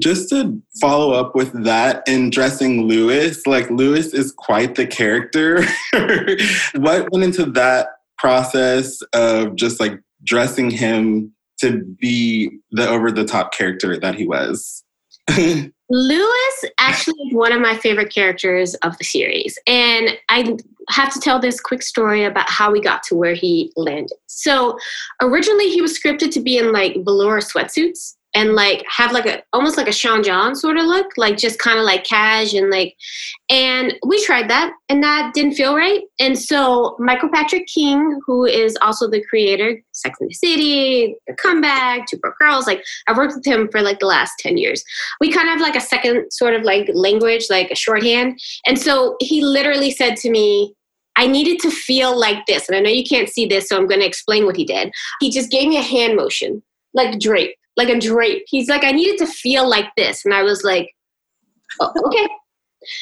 just 0.00 0.28
to 0.28 0.60
follow 0.80 1.12
up 1.12 1.34
with 1.34 1.52
that 1.64 2.02
in 2.06 2.30
dressing 2.30 2.82
Lewis, 2.82 3.46
like 3.46 3.70
Lewis 3.70 4.12
is 4.12 4.32
quite 4.32 4.74
the 4.74 4.86
character. 4.86 5.64
what 6.74 7.10
went 7.12 7.24
into 7.24 7.46
that 7.52 7.88
process 8.18 9.00
of 9.14 9.56
just 9.56 9.80
like 9.80 10.00
dressing 10.24 10.70
him 10.70 11.32
to 11.60 11.82
be 11.98 12.50
the 12.72 12.86
over 12.88 13.10
the 13.10 13.24
top 13.24 13.52
character 13.52 13.98
that 13.98 14.14
he 14.14 14.26
was? 14.26 14.84
Lewis 15.88 16.64
actually 16.78 17.14
is 17.26 17.34
one 17.34 17.52
of 17.52 17.60
my 17.60 17.76
favorite 17.76 18.12
characters 18.12 18.74
of 18.76 18.96
the 18.98 19.04
series. 19.04 19.58
And 19.66 20.10
I 20.28 20.56
have 20.88 21.12
to 21.14 21.20
tell 21.20 21.40
this 21.40 21.60
quick 21.60 21.82
story 21.82 22.24
about 22.24 22.48
how 22.50 22.70
we 22.70 22.80
got 22.80 23.02
to 23.04 23.14
where 23.14 23.34
he 23.34 23.72
landed. 23.76 24.12
So 24.26 24.78
originally 25.20 25.70
he 25.70 25.80
was 25.80 25.98
scripted 25.98 26.32
to 26.32 26.40
be 26.40 26.58
in 26.58 26.72
like 26.72 26.96
velour 27.04 27.40
sweatsuits 27.40 28.14
and 28.36 28.52
like 28.54 28.84
have 28.86 29.12
like 29.12 29.24
a 29.24 29.42
almost 29.54 29.78
like 29.78 29.88
a 29.88 29.92
Sean 29.92 30.22
John 30.22 30.54
sort 30.54 30.76
of 30.76 30.84
look, 30.84 31.06
like 31.16 31.38
just 31.38 31.58
kind 31.58 31.78
of 31.78 31.86
like 31.86 32.04
cash 32.04 32.52
and 32.52 32.70
like 32.70 32.94
and 33.48 33.94
we 34.06 34.22
tried 34.24 34.50
that 34.50 34.72
and 34.90 35.02
that 35.02 35.32
didn't 35.32 35.54
feel 35.54 35.74
right. 35.74 36.02
And 36.20 36.38
so 36.38 36.96
Michael 36.98 37.30
Patrick 37.32 37.66
King, 37.66 38.20
who 38.26 38.44
is 38.44 38.76
also 38.82 39.08
the 39.08 39.24
creator, 39.24 39.70
of 39.70 39.76
Sex 39.92 40.18
and 40.20 40.28
the 40.28 40.34
City, 40.34 41.16
The 41.26 41.34
Comeback, 41.34 42.06
Two 42.08 42.18
Broke 42.18 42.38
Girls, 42.38 42.66
like 42.66 42.84
I've 43.08 43.16
worked 43.16 43.34
with 43.34 43.46
him 43.46 43.68
for 43.72 43.80
like 43.80 44.00
the 44.00 44.06
last 44.06 44.34
10 44.40 44.58
years. 44.58 44.84
We 45.18 45.32
kind 45.32 45.48
of 45.48 45.54
have 45.54 45.62
like 45.62 45.76
a 45.76 45.80
second 45.80 46.30
sort 46.30 46.54
of 46.54 46.62
like 46.62 46.90
language, 46.92 47.46
like 47.48 47.70
a 47.70 47.74
shorthand. 47.74 48.38
And 48.66 48.78
so 48.78 49.16
he 49.18 49.42
literally 49.42 49.90
said 49.90 50.16
to 50.16 50.30
me, 50.30 50.74
I 51.16 51.26
needed 51.26 51.58
to 51.60 51.70
feel 51.70 52.18
like 52.18 52.44
this. 52.46 52.68
And 52.68 52.76
I 52.76 52.80
know 52.80 52.90
you 52.90 53.04
can't 53.04 53.30
see 53.30 53.46
this, 53.46 53.70
so 53.70 53.78
I'm 53.78 53.86
going 53.86 54.00
to 54.00 54.06
explain 54.06 54.44
what 54.44 54.56
he 54.56 54.66
did. 54.66 54.92
He 55.20 55.30
just 55.30 55.50
gave 55.50 55.66
me 55.66 55.78
a 55.78 55.82
hand 55.82 56.16
motion, 56.16 56.62
like 56.92 57.18
drape 57.18 57.54
like 57.76 57.88
a 57.88 57.98
drape. 57.98 58.44
He's 58.48 58.68
like, 58.68 58.84
I 58.84 58.92
needed 58.92 59.20
it 59.20 59.26
to 59.26 59.26
feel 59.26 59.68
like 59.68 59.86
this. 59.96 60.24
And 60.24 60.34
I 60.34 60.42
was 60.42 60.64
like, 60.64 60.94
oh, 61.80 61.92
okay. 62.06 62.28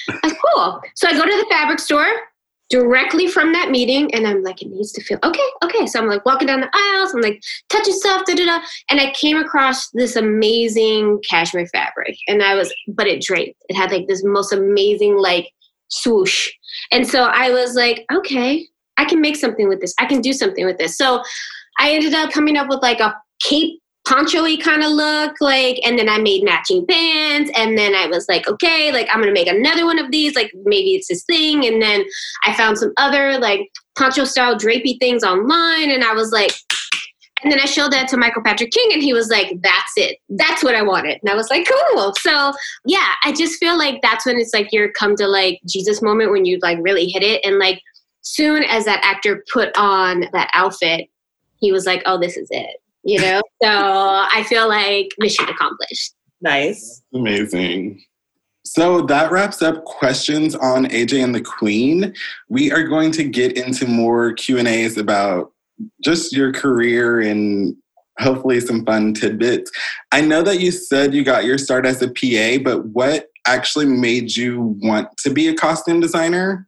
That's 0.23 0.35
cool. 0.55 0.81
So 0.95 1.09
I 1.09 1.13
go 1.13 1.25
to 1.25 1.31
the 1.31 1.47
fabric 1.51 1.79
store 1.79 2.07
directly 2.71 3.27
from 3.27 3.53
that 3.53 3.71
meeting 3.71 4.13
and 4.15 4.27
I'm 4.27 4.43
like, 4.43 4.63
it 4.63 4.69
needs 4.69 4.91
to 4.93 5.03
feel 5.03 5.19
okay, 5.23 5.43
okay. 5.63 5.87
So 5.87 6.01
I'm 6.01 6.09
like 6.09 6.25
walking 6.25 6.49
down 6.49 6.61
the 6.61 6.71
aisles, 6.73 7.15
I'm 7.15 7.21
like 7.21 7.43
touching 7.69 7.93
stuff, 7.93 8.25
da 8.27 8.35
da 8.35 8.47
da. 8.47 8.61
And 8.91 9.01
I 9.01 9.13
came 9.13 9.37
across 9.37 9.91
this 9.91 10.17
amazing 10.17 11.21
cashmere 11.29 11.67
fabric. 11.67 12.17
And 12.27 12.43
I 12.43 12.55
was, 12.55 12.73
but 12.89 13.07
it 13.07 13.23
draped. 13.23 13.63
It 13.69 13.77
had 13.77 13.93
like 13.93 14.09
this 14.09 14.25
most 14.25 14.53
amazing 14.53 15.19
like 15.19 15.51
swoosh. 15.89 16.51
And 16.91 17.07
so 17.07 17.25
I 17.25 17.51
was 17.51 17.75
like, 17.75 18.05
okay, 18.13 18.67
I 18.97 19.05
can 19.05 19.21
make 19.21 19.37
something 19.37 19.69
with 19.69 19.81
this. 19.81 19.95
I 19.99 20.07
can 20.07 20.21
do 20.21 20.33
something 20.33 20.65
with 20.65 20.79
this. 20.79 20.97
So 20.97 21.23
I 21.79 21.93
ended 21.93 22.15
up 22.15 22.33
coming 22.33 22.57
up 22.57 22.69
with 22.69 22.81
like 22.83 23.01
a 23.01 23.15
cape 23.43 23.81
poncho-y 24.07 24.57
kind 24.63 24.83
of 24.83 24.91
look 24.91 25.35
like 25.41 25.79
and 25.85 25.99
then 25.99 26.09
i 26.09 26.19
made 26.19 26.45
matching 26.45 26.85
pants 26.87 27.51
and 27.57 27.77
then 27.77 27.95
i 27.95 28.07
was 28.07 28.29
like 28.29 28.47
okay 28.49 28.93
like 28.93 29.09
i'm 29.11 29.21
gonna 29.21 29.33
make 29.33 29.49
another 29.49 29.87
one 29.87 29.99
of 29.99 30.11
these 30.11 30.35
like 30.35 30.53
maybe 30.65 30.95
it's 30.95 31.09
this 31.09 31.25
thing 31.25 31.65
and 31.65 31.81
then 31.81 32.05
i 32.45 32.53
found 32.55 32.77
some 32.77 32.93
other 32.99 33.39
like 33.39 33.71
poncho 33.97 34.25
style 34.25 34.57
drapey 34.57 34.99
things 35.01 35.25
online 35.25 35.91
and 35.91 36.05
i 36.05 36.13
was 36.13 36.33
like 36.33 36.53
and 37.43 37.51
then 37.51 37.59
i 37.61 37.65
showed 37.65 37.93
that 37.93 38.07
to 38.07 38.17
michael 38.19 38.43
patrick 38.43 38.71
king 38.73 38.91
and 38.93 39.03
he 39.03 39.15
was 39.15 39.29
like 39.29 39.57
that's 39.63 39.93
it. 39.97 40.19
That's 40.29 40.63
what 40.63 40.75
i 40.75 40.83
wanted. 40.83 41.19
And 41.23 41.31
i 41.31 41.35
was 41.35 41.49
like 41.51 41.67
cool. 41.67 42.15
So 42.19 42.53
yeah 42.85 43.13
i 43.25 43.33
just 43.33 43.59
feel 43.59 43.79
like 43.79 44.03
that's 44.03 44.27
when 44.27 44.39
it's 44.39 44.53
like 44.53 44.73
your 44.73 44.93
come 44.93 45.17
to 45.17 45.27
like 45.27 45.61
jesus 45.67 46.03
moment 46.03 46.31
when 46.31 46.45
you 46.45 46.59
like 46.63 46.79
really 46.83 47.07
hit 47.07 47.23
it 47.23 47.41
and 47.45 47.59
like 47.59 47.81
soon 48.21 48.65
as 48.65 48.85
that 48.85 49.01
actor 49.03 49.45
put 49.53 49.75
on 49.77 50.27
that 50.33 50.51
outfit 50.53 51.09
he 51.61 51.73
was 51.73 51.87
like 51.87 52.03
oh 52.07 52.19
this 52.19 52.37
is 52.37 52.49
it 52.51 52.77
you 53.05 53.21
know? 53.21 53.41
so 53.63 53.71
I 53.71 54.45
feel 54.49 54.69
like 54.69 55.09
mission 55.19 55.49
accomplished. 55.49 56.15
Nice. 56.41 57.03
Amazing. 57.15 58.03
So 58.65 59.03
that 59.03 59.31
wraps 59.31 59.63
up 59.63 59.85
questions 59.85 60.55
on 60.55 60.87
AJ 60.87 61.23
and 61.23 61.35
the 61.35 61.41
Queen. 61.41 62.15
We 62.49 62.73
are 62.73 62.83
going 62.83 63.13
to 63.13 63.25
get 63.25 63.57
into 63.57 63.87
more 63.87 64.33
Q&As 64.33 64.97
about 64.97 65.53
just 66.03 66.33
your 66.33 66.53
career 66.53 67.21
and 67.21 67.77
hopefully 68.19 68.61
some 68.61 68.85
fun 68.85 69.13
tidbits. 69.13 69.71
I 70.13 70.21
know 70.23 70.43
that 70.43 70.61
you 70.61 70.71
said 70.71 71.15
you 71.15 71.25
got 71.25 71.45
your 71.45 71.59
start 71.59 71.85
as 71.85 72.01
a 72.01 72.09
PA, 72.09 72.63
but 72.63 72.87
what 72.87 73.29
actually 73.47 73.87
made 73.87 74.35
you 74.35 74.79
want 74.83 75.09
to 75.19 75.31
be 75.31 75.49
a 75.49 75.55
costume 75.55 76.01
designer? 76.01 76.67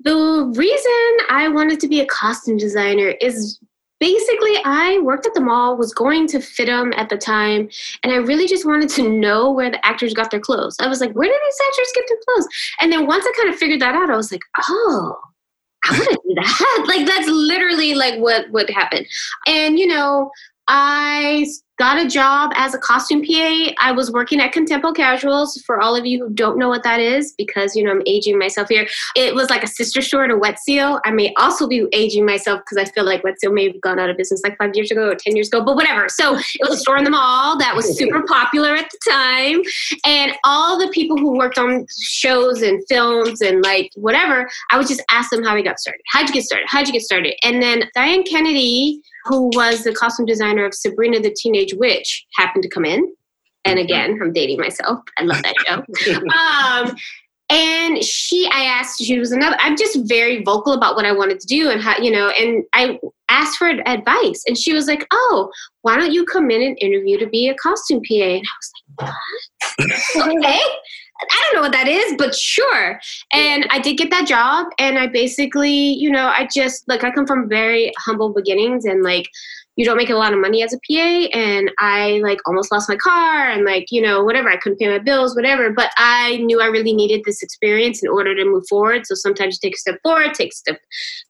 The 0.00 0.52
reason 0.56 1.26
I 1.30 1.48
wanted 1.48 1.80
to 1.80 1.88
be 1.88 2.00
a 2.00 2.06
costume 2.06 2.56
designer 2.56 3.14
is 3.20 3.60
basically 4.02 4.56
I 4.64 4.98
worked 4.98 5.26
at 5.26 5.34
the 5.34 5.40
mall, 5.40 5.76
was 5.76 5.94
going 5.94 6.26
to 6.26 6.38
FIDM 6.38 6.92
at 6.96 7.08
the 7.08 7.16
time, 7.16 7.68
and 8.02 8.12
I 8.12 8.16
really 8.16 8.48
just 8.48 8.66
wanted 8.66 8.88
to 8.90 9.08
know 9.08 9.52
where 9.52 9.70
the 9.70 9.86
actors 9.86 10.12
got 10.12 10.32
their 10.32 10.40
clothes. 10.40 10.76
I 10.80 10.88
was 10.88 11.00
like, 11.00 11.12
where 11.12 11.28
did 11.28 11.38
these 11.40 11.60
actors 11.68 11.92
get 11.94 12.04
their 12.08 12.18
clothes? 12.26 12.48
And 12.80 12.92
then 12.92 13.06
once 13.06 13.24
I 13.24 13.32
kind 13.40 13.54
of 13.54 13.60
figured 13.60 13.80
that 13.80 13.94
out, 13.94 14.10
I 14.10 14.16
was 14.16 14.32
like, 14.32 14.42
oh, 14.68 15.16
I 15.84 15.92
want 15.92 16.10
to 16.10 16.20
do 16.26 16.34
that. 16.34 16.84
like 16.88 17.06
that's 17.06 17.28
literally 17.28 17.94
like 17.94 18.18
what 18.18 18.50
would 18.50 18.70
happen. 18.70 19.06
And 19.46 19.78
you 19.78 19.86
know, 19.86 20.32
I 20.66 21.46
got 21.78 21.98
a 21.98 22.08
job 22.08 22.52
as 22.54 22.74
a 22.74 22.78
costume 22.78 23.24
PA. 23.24 23.72
I 23.80 23.92
was 23.92 24.10
working 24.10 24.40
at 24.40 24.52
Contempo 24.52 24.94
Casuals. 24.94 25.60
For 25.66 25.80
all 25.80 25.96
of 25.96 26.06
you 26.06 26.24
who 26.24 26.32
don't 26.32 26.58
know 26.58 26.68
what 26.68 26.82
that 26.82 27.00
is, 27.00 27.32
because 27.36 27.74
you 27.74 27.82
know 27.82 27.90
I'm 27.90 28.02
aging 28.06 28.38
myself 28.38 28.68
here, 28.68 28.86
it 29.16 29.34
was 29.34 29.50
like 29.50 29.62
a 29.62 29.66
sister 29.66 30.00
store 30.02 30.26
to 30.26 30.36
Wet 30.36 30.58
Seal. 30.58 31.00
I 31.04 31.10
may 31.10 31.32
also 31.36 31.66
be 31.66 31.86
aging 31.92 32.26
myself 32.26 32.60
because 32.60 32.76
I 32.76 32.90
feel 32.92 33.04
like 33.04 33.24
Wet 33.24 33.40
Seal 33.40 33.52
may 33.52 33.68
have 33.68 33.80
gone 33.80 33.98
out 33.98 34.10
of 34.10 34.16
business 34.16 34.42
like 34.44 34.56
five 34.58 34.74
years 34.74 34.90
ago 34.90 35.08
or 35.08 35.14
ten 35.14 35.34
years 35.34 35.48
ago, 35.48 35.64
but 35.64 35.74
whatever. 35.74 36.08
So 36.08 36.36
it 36.36 36.60
was 36.60 36.78
a 36.78 36.78
store 36.78 36.98
in 36.98 37.04
the 37.04 37.10
mall 37.10 37.58
that 37.58 37.74
was 37.74 37.96
super 37.96 38.22
popular 38.28 38.74
at 38.74 38.90
the 38.90 39.10
time, 39.10 39.62
and 40.04 40.32
all 40.44 40.78
the 40.78 40.88
people 40.88 41.16
who 41.16 41.36
worked 41.36 41.58
on 41.58 41.86
shows 42.00 42.62
and 42.62 42.82
films 42.88 43.40
and 43.40 43.62
like 43.62 43.90
whatever, 43.94 44.48
I 44.70 44.78
would 44.78 44.88
just 44.88 45.02
ask 45.10 45.30
them 45.30 45.42
how 45.42 45.54
we 45.54 45.62
got 45.62 45.78
started. 45.78 46.02
How'd 46.08 46.28
you 46.28 46.34
get 46.34 46.44
started? 46.44 46.66
How'd 46.68 46.86
you 46.86 46.92
get 46.92 47.02
started? 47.02 47.34
And 47.42 47.62
then 47.62 47.84
Diane 47.94 48.24
Kennedy 48.24 49.02
who 49.24 49.50
was 49.54 49.84
the 49.84 49.94
costume 49.94 50.26
designer 50.26 50.64
of 50.64 50.74
Sabrina 50.74 51.20
the 51.20 51.34
Teenage 51.36 51.61
Witch, 51.74 52.26
happened 52.36 52.62
to 52.64 52.68
come 52.68 52.84
in. 52.84 53.12
And 53.64 53.78
again, 53.78 54.18
I'm 54.20 54.32
dating 54.32 54.58
myself. 54.58 55.00
I 55.18 55.22
love 55.22 55.42
that 55.42 55.54
show. 55.66 56.88
um, 56.90 56.96
and 57.52 58.02
she, 58.02 58.48
I 58.50 58.64
asked, 58.64 59.02
she 59.02 59.18
was 59.18 59.30
another, 59.30 59.56
I'm 59.60 59.76
just 59.76 60.08
very 60.08 60.42
vocal 60.42 60.72
about 60.72 60.96
what 60.96 61.04
I 61.04 61.12
wanted 61.12 61.38
to 61.40 61.46
do 61.46 61.70
and 61.70 61.82
how, 61.82 61.98
you 61.98 62.10
know, 62.10 62.30
and 62.30 62.64
I 62.72 62.98
asked 63.28 63.58
for 63.58 63.68
advice. 63.68 64.42
And 64.46 64.56
she 64.56 64.72
was 64.72 64.86
like, 64.86 65.06
oh, 65.12 65.50
why 65.82 65.98
don't 65.98 66.12
you 66.12 66.24
come 66.24 66.50
in 66.50 66.62
and 66.62 66.78
interview 66.80 67.18
to 67.18 67.26
be 67.26 67.48
a 67.48 67.54
costume 67.54 68.00
PA? 68.08 68.14
And 68.14 68.46
I 68.46 68.56
was 68.58 68.72
like, 68.98 69.14
what? 70.16 70.32
okay. 70.32 70.60
I 71.30 71.42
don't 71.42 71.54
know 71.54 71.60
what 71.60 71.72
that 71.72 71.88
is, 71.88 72.14
but 72.16 72.34
sure. 72.34 72.98
And 73.32 73.66
I 73.70 73.78
did 73.78 73.98
get 73.98 74.10
that 74.10 74.26
job. 74.26 74.68
And 74.78 74.98
I 74.98 75.06
basically, 75.06 75.70
you 75.70 76.10
know, 76.10 76.26
I 76.26 76.48
just, 76.52 76.88
like, 76.88 77.04
I 77.04 77.10
come 77.10 77.26
from 77.26 77.48
very 77.48 77.92
humble 77.98 78.32
beginnings 78.32 78.86
and, 78.86 79.02
like, 79.02 79.28
you 79.76 79.84
don't 79.84 79.96
make 79.96 80.10
a 80.10 80.14
lot 80.14 80.32
of 80.32 80.40
money 80.40 80.62
as 80.62 80.74
a 80.74 80.78
PA. 80.78 81.28
And 81.38 81.70
I, 81.78 82.20
like, 82.22 82.38
almost 82.46 82.70
lost 82.70 82.88
my 82.88 82.96
car 82.96 83.50
and, 83.50 83.64
like, 83.64 83.86
you 83.90 84.02
know, 84.02 84.22
whatever. 84.22 84.48
I 84.48 84.56
couldn't 84.56 84.78
pay 84.78 84.88
my 84.88 84.98
bills, 84.98 85.34
whatever. 85.34 85.70
But 85.70 85.90
I 85.96 86.36
knew 86.38 86.60
I 86.60 86.66
really 86.66 86.92
needed 86.92 87.22
this 87.24 87.42
experience 87.42 88.02
in 88.02 88.08
order 88.08 88.34
to 88.34 88.44
move 88.44 88.64
forward. 88.68 89.06
So 89.06 89.14
sometimes 89.14 89.58
you 89.60 89.68
take 89.68 89.76
a 89.76 89.80
step 89.80 89.98
forward, 90.02 90.34
take 90.34 90.50
a 90.50 90.54
step, 90.54 90.78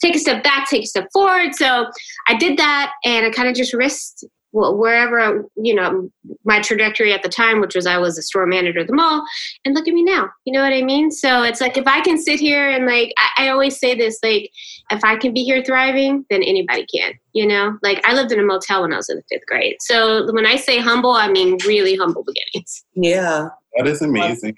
take 0.00 0.16
a 0.16 0.18
step 0.18 0.42
back, 0.42 0.68
take 0.68 0.82
a 0.82 0.87
step 0.87 1.08
forward. 1.12 1.54
So 1.54 1.87
I 2.28 2.37
did 2.37 2.58
that 2.58 2.92
and 3.04 3.26
I 3.26 3.30
kind 3.30 3.49
of 3.49 3.54
just 3.54 3.72
risked 3.72 4.25
wherever 4.52 5.44
you 5.56 5.75
know 5.75 6.11
my 6.44 6.61
trajectory 6.61 7.12
at 7.12 7.23
the 7.23 7.28
time 7.28 7.61
which 7.61 7.75
was 7.75 7.87
i 7.87 7.97
was 7.97 8.18
a 8.18 8.23
store 8.23 8.47
manager 8.47 8.80
at 8.80 8.87
the 8.87 8.92
mall 8.92 9.25
and 9.64 9.75
look 9.75 9.88
at 9.88 9.94
me 9.94 10.02
now 10.02 10.28
you 10.44 10.52
know 10.52 10.62
what 10.62 10.73
i 10.73 10.82
mean? 10.82 11.11
So 11.11 11.42
it's 11.42 11.61
like 11.61 11.76
if 11.76 11.87
i 11.87 12.00
can 12.00 12.18
sit 12.18 12.38
here 12.38 12.68
and 12.68 12.87
like 12.87 13.12
I, 13.18 13.47
I, 13.47 13.49
always 13.49 13.78
say 13.78 13.94
this 13.94 14.18
like 14.23 14.50
if 14.90 15.02
i 15.04 15.16
can 15.16 15.32
be 15.32 15.42
here 15.42 15.62
thriving 15.64 16.25
then 16.30 16.42
anybody 16.42 16.87
can 16.94 17.12
you 17.32 17.47
know? 17.47 17.78
Like 17.82 18.00
i 18.06 18.12
lived 18.12 18.32
in 18.32 18.40
a 18.40 18.44
motel 18.44 18.82
when 18.82 18.92
i 18.92 18.97
was 18.97 19.09
in 19.09 19.16
the 19.16 19.23
fifth 19.30 19.47
grade. 19.47 19.76
So 19.80 20.30
when 20.32 20.47
i 20.47 20.56
say 20.56 20.78
humble 20.78 21.12
i 21.12 21.28
mean 21.28 21.56
really 21.66 21.97
humble 21.97 22.25
beginnings. 22.25 22.85
Yeah. 22.94 23.49
That 23.76 23.87
is 23.87 24.02
amazing. 24.02 24.54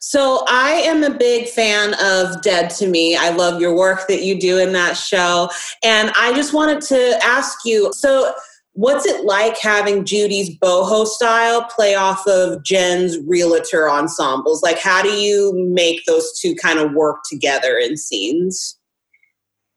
So 0.00 0.44
I 0.48 0.72
am 0.72 1.02
a 1.02 1.10
big 1.10 1.48
fan 1.48 1.94
of 2.00 2.42
Dead 2.42 2.70
to 2.70 2.86
Me. 2.86 3.16
I 3.16 3.30
love 3.30 3.60
your 3.60 3.74
work 3.74 4.06
that 4.08 4.22
you 4.22 4.38
do 4.38 4.58
in 4.58 4.72
that 4.72 4.96
show. 4.96 5.50
And 5.82 6.12
I 6.16 6.32
just 6.34 6.52
wanted 6.52 6.80
to 6.82 7.18
ask 7.22 7.58
you 7.64 7.92
so 7.92 8.32
What's 8.74 9.06
it 9.06 9.24
like 9.24 9.56
having 9.58 10.04
Judy's 10.04 10.58
boho 10.58 11.06
style 11.06 11.64
play 11.64 11.94
off 11.94 12.26
of 12.26 12.64
Jen's 12.64 13.18
realtor 13.20 13.88
ensembles? 13.88 14.62
Like, 14.62 14.80
how 14.80 15.00
do 15.00 15.10
you 15.10 15.52
make 15.54 16.04
those 16.06 16.38
two 16.40 16.56
kind 16.56 16.80
of 16.80 16.92
work 16.92 17.22
together 17.24 17.76
in 17.76 17.96
scenes? 17.96 18.78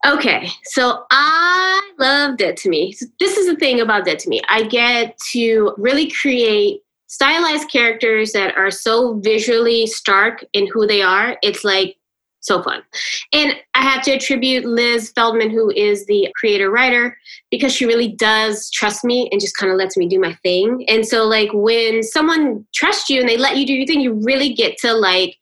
Okay, 0.06 0.50
so 0.66 1.06
I 1.12 1.92
love 2.00 2.38
Dead 2.38 2.58
to 2.58 2.70
Me. 2.70 2.96
This 3.20 3.38
is 3.38 3.48
the 3.48 3.56
thing 3.56 3.82
about 3.82 4.06
Dead 4.06 4.20
to 4.20 4.30
Me. 4.30 4.42
I 4.50 4.63
get 4.63 5.18
to 5.32 5.74
really 5.77 6.10
create 6.10 6.82
stylized 7.08 7.70
characters 7.70 8.32
that 8.34 8.58
are 8.58 8.72
so 8.72 9.20
visually 9.20 9.88
stark 9.88 10.44
in 10.54 10.68
who 10.74 10.88
they 10.88 11.01
are. 11.01 11.38
It's 11.42 11.63
like 11.63 11.98
so 12.48 12.63
fun. 12.63 12.82
And 13.33 13.53
I 13.75 13.81
have 13.83 14.01
to 14.03 14.12
attribute 14.12 14.66
Liz 14.66 15.12
Feldman, 15.16 15.51
who 15.51 15.70
is 15.72 16.05
the 16.05 16.29
creator 16.40 16.72
writer, 16.72 17.18
because 17.51 17.74
she 17.74 17.86
really 17.86 18.07
does 18.07 18.72
trust 18.72 19.03
me 19.03 19.29
and 19.31 19.42
just 19.42 19.57
kind 19.57 19.72
of 19.72 19.77
lets 19.77 19.98
me 19.98 20.07
do 20.07 20.20
my 20.20 20.33
thing. 20.44 20.86
And 20.88 21.05
so, 21.05 21.25
like, 21.25 21.50
when 21.53 22.01
someone 22.03 22.66
trusts 22.74 23.10
you 23.10 23.20
and 23.20 23.29
they 23.29 23.38
let 23.38 23.57
you 23.57 23.66
do 23.66 23.74
your 23.74 23.86
thing, 23.86 24.01
you 24.01 24.14
really 24.24 24.53
get 24.53 24.77
to 24.79 24.94
like, 24.94 25.36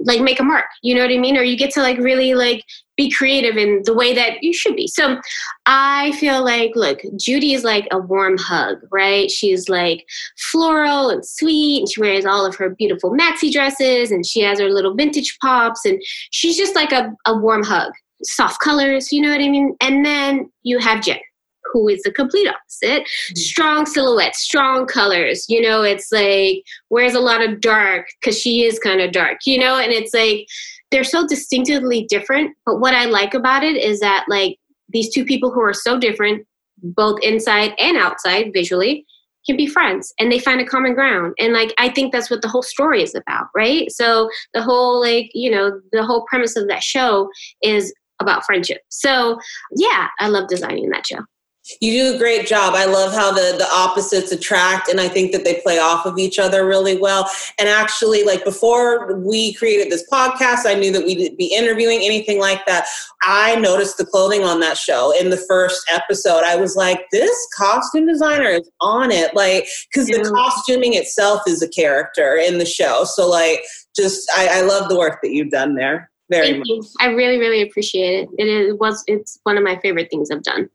like 0.00 0.20
make 0.20 0.40
a 0.40 0.44
mark. 0.44 0.66
You 0.82 0.94
know 0.94 1.02
what 1.02 1.12
I 1.12 1.18
mean? 1.18 1.36
Or 1.36 1.42
you 1.42 1.56
get 1.56 1.72
to 1.74 1.82
like 1.82 1.98
really 1.98 2.34
like 2.34 2.64
be 2.96 3.10
creative 3.10 3.56
in 3.56 3.82
the 3.84 3.94
way 3.94 4.14
that 4.14 4.42
you 4.42 4.52
should 4.52 4.76
be. 4.76 4.86
So 4.86 5.20
I 5.66 6.12
feel 6.12 6.44
like, 6.44 6.72
look, 6.74 7.00
Judy 7.18 7.54
is 7.54 7.64
like 7.64 7.88
a 7.90 7.98
warm 7.98 8.36
hug, 8.38 8.78
right? 8.90 9.30
She's 9.30 9.68
like 9.68 10.06
floral 10.52 11.10
and 11.10 11.24
sweet, 11.24 11.80
and 11.80 11.88
she 11.90 12.00
wears 12.00 12.24
all 12.24 12.46
of 12.46 12.56
her 12.56 12.70
beautiful 12.70 13.10
maxi 13.10 13.52
dresses, 13.52 14.10
and 14.10 14.24
she 14.24 14.40
has 14.42 14.60
her 14.60 14.70
little 14.70 14.94
vintage 14.94 15.36
pops, 15.40 15.84
and 15.84 16.00
she's 16.30 16.56
just 16.56 16.74
like 16.74 16.92
a, 16.92 17.12
a 17.26 17.36
warm 17.36 17.62
hug. 17.62 17.92
Soft 18.22 18.60
colors, 18.60 19.12
you 19.12 19.20
know 19.20 19.30
what 19.30 19.40
I 19.40 19.48
mean? 19.48 19.76
And 19.80 20.04
then 20.04 20.50
you 20.62 20.78
have 20.78 21.02
Jen, 21.02 21.18
who 21.72 21.88
is 21.88 22.00
the 22.02 22.12
complete 22.12 22.48
opposite. 22.48 23.02
Mm-hmm. 23.02 23.36
Strong 23.36 23.86
silhouettes, 23.86 24.40
strong 24.40 24.86
colors. 24.86 25.44
You 25.48 25.60
know, 25.60 25.82
it's 25.82 26.10
like 26.12 26.62
wears 26.90 27.14
a 27.14 27.20
lot 27.20 27.42
of 27.42 27.60
dark 27.60 28.06
because 28.20 28.38
she 28.38 28.64
is 28.64 28.78
kind 28.78 29.00
of 29.00 29.12
dark, 29.12 29.38
you 29.44 29.58
know, 29.58 29.78
and 29.78 29.92
it's 29.92 30.14
like 30.14 30.46
they're 30.90 31.04
so 31.04 31.26
distinctively 31.26 32.06
different. 32.08 32.56
But 32.66 32.80
what 32.80 32.94
I 32.94 33.06
like 33.06 33.34
about 33.34 33.62
it 33.62 33.76
is 33.76 34.00
that 34.00 34.26
like 34.28 34.58
these 34.88 35.12
two 35.12 35.24
people 35.24 35.50
who 35.50 35.60
are 35.60 35.74
so 35.74 35.98
different, 35.98 36.46
both 36.82 37.20
inside 37.22 37.72
and 37.78 37.96
outside 37.96 38.50
visually, 38.52 39.06
can 39.46 39.56
be 39.56 39.66
friends 39.66 40.12
and 40.18 40.32
they 40.32 40.38
find 40.38 40.60
a 40.60 40.66
common 40.66 40.94
ground. 40.94 41.34
And 41.38 41.52
like 41.52 41.74
I 41.78 41.90
think 41.90 42.12
that's 42.12 42.30
what 42.30 42.42
the 42.42 42.48
whole 42.48 42.62
story 42.62 43.02
is 43.02 43.14
about, 43.14 43.48
right? 43.54 43.90
So 43.90 44.30
the 44.54 44.62
whole 44.62 45.00
like, 45.00 45.30
you 45.34 45.50
know, 45.50 45.80
the 45.92 46.04
whole 46.04 46.24
premise 46.28 46.56
of 46.56 46.68
that 46.68 46.82
show 46.82 47.28
is 47.62 47.92
about 48.20 48.46
friendship. 48.46 48.80
So 48.88 49.38
yeah, 49.76 50.08
I 50.18 50.28
love 50.28 50.48
designing 50.48 50.88
that 50.90 51.06
show. 51.06 51.18
You 51.80 51.92
do 51.92 52.14
a 52.14 52.18
great 52.18 52.46
job. 52.46 52.74
I 52.74 52.84
love 52.84 53.14
how 53.14 53.32
the 53.32 53.56
the 53.56 53.66
opposites 53.72 54.32
attract 54.32 54.88
and 54.88 55.00
I 55.00 55.08
think 55.08 55.32
that 55.32 55.44
they 55.44 55.60
play 55.62 55.78
off 55.78 56.04
of 56.04 56.18
each 56.18 56.38
other 56.38 56.66
really 56.66 56.98
well. 56.98 57.28
And 57.58 57.68
actually 57.68 58.22
like 58.22 58.44
before 58.44 59.16
we 59.16 59.54
created 59.54 59.90
this 59.90 60.04
podcast, 60.12 60.66
I 60.66 60.74
knew 60.74 60.92
that 60.92 61.04
we'd 61.04 61.36
be 61.36 61.46
interviewing 61.46 62.00
anything 62.02 62.38
like 62.38 62.66
that. 62.66 62.86
I 63.22 63.56
noticed 63.56 63.96
the 63.96 64.04
clothing 64.04 64.44
on 64.44 64.60
that 64.60 64.76
show 64.76 65.12
in 65.18 65.30
the 65.30 65.42
first 65.48 65.82
episode. 65.90 66.44
I 66.44 66.56
was 66.56 66.76
like, 66.76 67.06
this 67.10 67.34
costume 67.56 68.06
designer 68.06 68.50
is 68.50 68.70
on 68.82 69.10
it 69.10 69.34
like 69.34 69.66
cuz 69.94 70.06
the 70.06 70.22
costuming 70.22 70.94
itself 70.94 71.42
is 71.46 71.62
a 71.62 71.68
character 71.68 72.36
in 72.36 72.58
the 72.58 72.66
show. 72.66 73.04
So 73.04 73.28
like 73.28 73.64
just 73.96 74.30
I, 74.36 74.58
I 74.58 74.60
love 74.60 74.90
the 74.90 74.98
work 74.98 75.20
that 75.22 75.32
you've 75.32 75.50
done 75.50 75.76
there. 75.76 76.10
Very 76.30 76.48
Thank 76.48 76.58
much. 76.58 76.68
You. 76.68 76.84
I 77.00 77.06
really, 77.06 77.38
really 77.38 77.62
appreciate 77.62 78.24
it. 78.24 78.28
It 78.38 78.48
is, 78.48 78.74
was 78.74 79.02
it's 79.06 79.38
one 79.44 79.56
of 79.56 79.62
my 79.62 79.78
favorite 79.80 80.08
things 80.10 80.30
I've 80.30 80.42
done. 80.42 80.68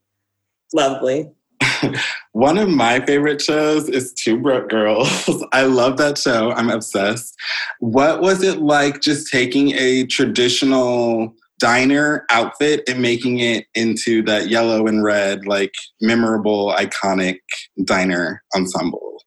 Lovely. 0.73 1.29
One 2.31 2.57
of 2.57 2.69
my 2.69 2.99
favorite 3.05 3.41
shows 3.41 3.89
is 3.89 4.13
Two 4.13 4.39
Broke 4.39 4.69
Girls. 4.69 5.09
I 5.51 5.63
love 5.63 5.97
that 5.97 6.17
show. 6.17 6.51
I'm 6.51 6.69
obsessed. 6.69 7.35
What 7.79 8.21
was 8.21 8.43
it 8.43 8.59
like 8.59 9.01
just 9.01 9.31
taking 9.31 9.73
a 9.73 10.05
traditional 10.05 11.33
diner 11.59 12.25
outfit 12.31 12.83
and 12.87 13.01
making 13.01 13.39
it 13.39 13.65
into 13.75 14.23
that 14.23 14.49
yellow 14.49 14.87
and 14.87 15.03
red, 15.03 15.45
like 15.45 15.73
memorable, 16.01 16.73
iconic 16.77 17.39
diner 17.83 18.43
ensemble? 18.55 19.21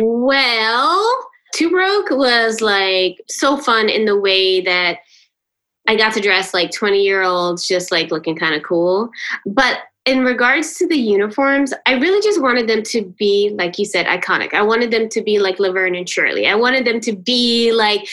well, 0.00 1.26
Two 1.54 1.70
Broke 1.70 2.10
was 2.10 2.60
like 2.60 3.20
so 3.28 3.56
fun 3.56 3.88
in 3.88 4.04
the 4.04 4.18
way 4.18 4.60
that 4.60 4.98
I 5.88 5.96
got 5.96 6.12
to 6.14 6.20
dress 6.20 6.52
like 6.52 6.70
20 6.70 7.02
year 7.02 7.22
olds, 7.22 7.66
just 7.66 7.90
like 7.90 8.10
looking 8.10 8.36
kind 8.36 8.54
of 8.54 8.62
cool. 8.62 9.08
But 9.46 9.78
in 10.08 10.24
regards 10.24 10.74
to 10.76 10.86
the 10.86 10.96
uniforms, 10.96 11.74
I 11.84 11.92
really 11.92 12.22
just 12.22 12.40
wanted 12.40 12.66
them 12.66 12.82
to 12.84 13.04
be, 13.18 13.52
like 13.54 13.78
you 13.78 13.84
said, 13.84 14.06
iconic. 14.06 14.54
I 14.54 14.62
wanted 14.62 14.90
them 14.90 15.10
to 15.10 15.20
be 15.20 15.38
like 15.38 15.58
Laverne 15.58 15.94
and 15.94 16.08
Shirley. 16.08 16.46
I 16.46 16.54
wanted 16.54 16.86
them 16.86 16.98
to 17.00 17.14
be 17.14 17.72
like 17.72 18.08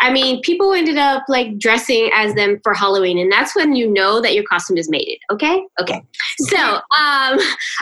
I 0.00 0.12
mean, 0.12 0.40
people 0.42 0.72
ended 0.72 0.96
up 0.96 1.24
like 1.28 1.58
dressing 1.58 2.10
as 2.14 2.34
them 2.34 2.60
for 2.62 2.72
Halloween, 2.72 3.18
and 3.18 3.30
that's 3.32 3.56
when 3.56 3.74
you 3.74 3.90
know 3.90 4.20
that 4.20 4.34
your 4.34 4.44
costume 4.44 4.76
is 4.76 4.88
mated. 4.88 5.18
Okay, 5.32 5.62
okay. 5.80 6.02
So, 6.38 6.58
um, 6.58 7.38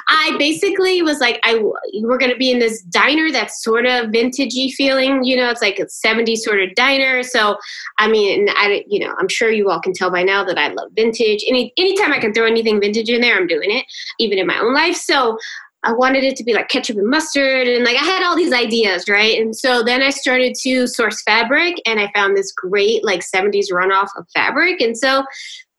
I 0.08 0.34
basically 0.38 1.02
was 1.02 1.20
like, 1.20 1.40
I 1.42 1.62
we're 2.00 2.18
gonna 2.18 2.36
be 2.36 2.50
in 2.50 2.58
this 2.58 2.82
diner 2.82 3.30
that's 3.30 3.62
sort 3.62 3.86
of 3.86 4.06
vintagey 4.06 4.72
feeling. 4.72 5.24
You 5.24 5.36
know, 5.36 5.50
it's 5.50 5.62
like 5.62 5.78
a 5.78 5.86
'70s 5.86 6.38
sort 6.38 6.62
of 6.62 6.74
diner. 6.74 7.22
So, 7.22 7.56
I 7.98 8.08
mean, 8.08 8.48
I 8.50 8.84
you 8.88 9.00
know, 9.00 9.14
I'm 9.18 9.28
sure 9.28 9.50
you 9.50 9.70
all 9.70 9.80
can 9.80 9.92
tell 9.92 10.10
by 10.10 10.22
now 10.22 10.44
that 10.44 10.58
I 10.58 10.68
love 10.68 10.90
vintage. 10.94 11.44
Any 11.46 11.72
anytime 11.76 12.12
I 12.12 12.18
can 12.18 12.32
throw 12.32 12.46
anything 12.46 12.80
vintage 12.80 13.10
in 13.10 13.20
there, 13.20 13.36
I'm 13.36 13.46
doing 13.46 13.70
it, 13.70 13.84
even 14.18 14.38
in 14.38 14.46
my 14.46 14.58
own 14.58 14.74
life. 14.74 14.96
So, 14.96 15.38
I 15.86 15.92
wanted 15.92 16.24
it 16.24 16.36
to 16.36 16.44
be 16.44 16.52
like 16.52 16.68
ketchup 16.68 16.96
and 16.96 17.08
mustard. 17.08 17.68
And 17.68 17.84
like 17.84 17.96
I 17.96 18.04
had 18.04 18.24
all 18.24 18.34
these 18.34 18.52
ideas, 18.52 19.08
right? 19.08 19.40
And 19.40 19.54
so 19.54 19.84
then 19.84 20.02
I 20.02 20.10
started 20.10 20.54
to 20.62 20.86
source 20.88 21.22
fabric 21.22 21.76
and 21.86 22.00
I 22.00 22.10
found 22.12 22.36
this 22.36 22.52
great 22.52 23.04
like 23.04 23.20
70s 23.20 23.70
runoff 23.72 24.08
of 24.16 24.26
fabric. 24.34 24.80
And 24.80 24.98
so 24.98 25.24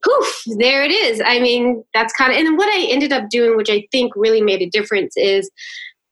poof, 0.04 0.44
there 0.58 0.84
it 0.84 0.92
is. 0.92 1.22
I 1.26 1.40
mean, 1.40 1.84
that's 1.94 2.14
kind 2.14 2.32
of, 2.32 2.38
and 2.38 2.58
what 2.58 2.70
I 2.70 2.86
ended 2.90 3.12
up 3.12 3.30
doing, 3.30 3.58
which 3.58 3.70
I 3.70 3.86
think 3.92 4.14
really 4.16 4.42
made 4.42 4.62
a 4.62 4.70
difference, 4.70 5.18
is 5.18 5.52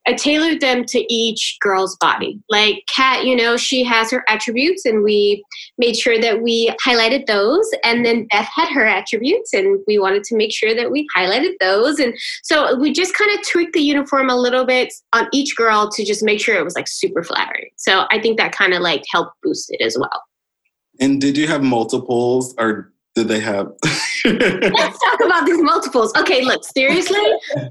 I 0.07 0.13
tailored 0.13 0.61
them 0.61 0.85
to 0.85 1.13
each 1.13 1.57
girl's 1.61 1.95
body. 1.97 2.39
Like 2.49 2.83
Kat, 2.93 3.25
you 3.25 3.35
know, 3.35 3.57
she 3.57 3.83
has 3.83 4.11
her 4.11 4.23
attributes, 4.27 4.85
and 4.85 5.03
we 5.03 5.43
made 5.77 5.95
sure 5.95 6.19
that 6.19 6.41
we 6.41 6.73
highlighted 6.85 7.25
those. 7.25 7.69
And 7.83 8.05
then 8.05 8.27
Beth 8.31 8.47
had 8.53 8.69
her 8.69 8.85
attributes, 8.85 9.53
and 9.53 9.79
we 9.87 9.99
wanted 9.99 10.23
to 10.25 10.35
make 10.35 10.53
sure 10.53 10.75
that 10.75 10.91
we 10.91 11.07
highlighted 11.15 11.53
those. 11.59 11.99
And 11.99 12.13
so 12.43 12.75
we 12.77 12.93
just 12.93 13.13
kind 13.15 13.31
of 13.37 13.45
tweaked 13.47 13.73
the 13.73 13.81
uniform 13.81 14.29
a 14.29 14.35
little 14.35 14.65
bit 14.65 14.93
on 15.13 15.27
each 15.33 15.55
girl 15.55 15.89
to 15.91 16.05
just 16.05 16.23
make 16.23 16.39
sure 16.39 16.55
it 16.55 16.63
was 16.63 16.75
like 16.75 16.87
super 16.87 17.23
flattering. 17.23 17.69
So 17.75 18.05
I 18.11 18.21
think 18.21 18.37
that 18.37 18.51
kind 18.51 18.73
of 18.73 18.81
like 18.81 19.03
helped 19.11 19.33
boost 19.43 19.69
it 19.71 19.83
as 19.83 19.97
well. 19.97 20.23
And 20.99 21.19
did 21.19 21.37
you 21.37 21.47
have 21.47 21.61
multiples 21.61 22.55
or 22.57 22.93
did 23.15 23.27
they 23.27 23.39
have? 23.39 23.71
Let's 24.25 24.99
talk 24.99 25.19
about 25.23 25.45
these 25.45 25.61
multiples. 25.61 26.13
Okay, 26.17 26.43
look, 26.43 26.63
seriously, 26.63 27.21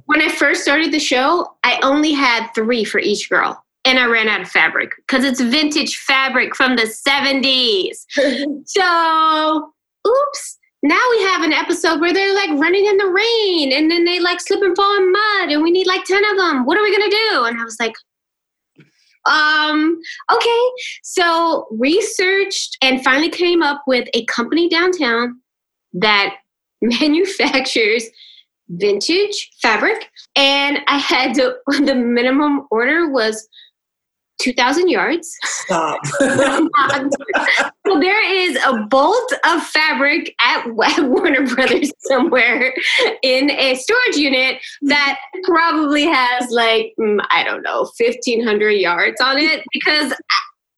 when 0.06 0.22
I 0.22 0.28
first 0.28 0.62
started 0.62 0.92
the 0.92 0.98
show, 0.98 1.56
I 1.64 1.80
only 1.82 2.12
had 2.12 2.48
three 2.54 2.84
for 2.84 2.98
each 2.98 3.28
girl. 3.28 3.63
And 3.86 3.98
I 3.98 4.06
ran 4.06 4.28
out 4.28 4.40
of 4.40 4.48
fabric 4.48 4.92
because 4.96 5.24
it's 5.24 5.40
vintage 5.40 5.96
fabric 5.96 6.56
from 6.56 6.76
the 6.76 6.82
70s. 6.82 8.04
so, 8.66 9.72
oops. 10.06 10.58
Now 10.82 11.00
we 11.10 11.22
have 11.22 11.42
an 11.42 11.52
episode 11.52 12.00
where 12.00 12.12
they're 12.12 12.34
like 12.34 12.50
running 12.50 12.84
in 12.84 12.98
the 12.98 13.06
rain 13.06 13.72
and 13.72 13.90
then 13.90 14.04
they 14.04 14.20
like 14.20 14.40
slip 14.40 14.60
and 14.62 14.76
fall 14.76 14.96
in 14.98 15.12
mud 15.12 15.50
and 15.50 15.62
we 15.62 15.70
need 15.70 15.86
like 15.86 16.04
10 16.04 16.22
of 16.24 16.36
them. 16.36 16.66
What 16.66 16.76
are 16.76 16.82
we 16.82 16.96
going 16.96 17.10
to 17.10 17.16
do? 17.30 17.44
And 17.44 17.58
I 17.58 17.64
was 17.64 17.78
like, 17.80 17.94
um, 19.26 19.98
okay. 20.32 20.60
So 21.02 21.66
researched 21.70 22.76
and 22.82 23.02
finally 23.02 23.30
came 23.30 23.62
up 23.62 23.82
with 23.86 24.08
a 24.14 24.24
company 24.26 24.68
downtown 24.68 25.40
that 25.94 26.36
manufactures 26.82 28.04
vintage 28.68 29.50
fabric. 29.62 30.10
And 30.36 30.80
I 30.86 30.98
had 30.98 31.34
to, 31.34 31.56
the 31.66 31.94
minimum 31.94 32.66
order 32.70 33.10
was 33.10 33.48
2,000 34.40 34.88
yards. 34.88 35.34
Stop. 35.42 35.98
so 37.86 38.00
there 38.00 38.32
is 38.32 38.56
a 38.64 38.86
bolt 38.90 39.32
of 39.46 39.62
fabric 39.62 40.34
at 40.40 40.66
Warner 40.74 41.46
Brothers 41.46 41.92
somewhere 42.00 42.74
in 43.22 43.50
a 43.50 43.74
storage 43.76 44.16
unit 44.16 44.60
that 44.82 45.18
probably 45.44 46.04
has 46.04 46.50
like, 46.50 46.92
mm, 46.98 47.24
I 47.30 47.44
don't 47.44 47.62
know, 47.62 47.88
1,500 47.98 48.70
yards 48.70 49.20
on 49.20 49.38
it 49.38 49.62
because. 49.72 50.12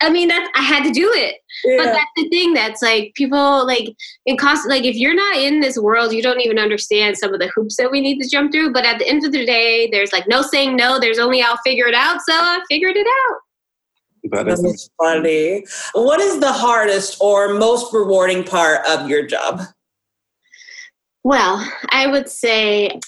I 0.02 0.10
mean 0.10 0.28
that 0.28 0.52
I 0.54 0.60
had 0.60 0.84
to 0.84 0.90
do 0.90 1.10
it, 1.14 1.36
yeah. 1.64 1.76
but 1.78 1.84
that's 1.86 2.10
the 2.16 2.28
thing. 2.28 2.52
That's 2.52 2.82
like 2.82 3.14
people 3.14 3.66
like 3.66 3.88
in 4.26 4.36
cost. 4.36 4.68
Like 4.68 4.84
if 4.84 4.94
you're 4.94 5.14
not 5.14 5.36
in 5.36 5.60
this 5.60 5.78
world, 5.78 6.12
you 6.12 6.22
don't 6.22 6.42
even 6.42 6.58
understand 6.58 7.16
some 7.16 7.32
of 7.32 7.40
the 7.40 7.50
hoops 7.54 7.76
that 7.78 7.90
we 7.90 8.02
need 8.02 8.20
to 8.20 8.28
jump 8.28 8.52
through. 8.52 8.74
But 8.74 8.84
at 8.84 8.98
the 8.98 9.08
end 9.08 9.24
of 9.24 9.32
the 9.32 9.46
day, 9.46 9.88
there's 9.90 10.12
like 10.12 10.28
no 10.28 10.42
saying 10.42 10.76
no. 10.76 11.00
There's 11.00 11.18
only 11.18 11.40
I'll 11.40 11.56
figure 11.64 11.86
it 11.86 11.94
out. 11.94 12.20
So 12.28 12.34
I 12.34 12.60
figured 12.68 12.94
it 12.94 13.06
out. 13.06 13.38
That 14.32 14.48
is 14.48 14.90
funny. 14.98 15.64
What 15.94 16.20
is 16.20 16.40
the 16.40 16.52
hardest 16.52 17.18
or 17.20 17.54
most 17.54 17.92
rewarding 17.92 18.44
part 18.44 18.86
of 18.86 19.08
your 19.08 19.26
job? 19.26 19.62
Well, 21.24 21.68
I 21.90 22.06
would 22.06 22.28
say 22.28 23.00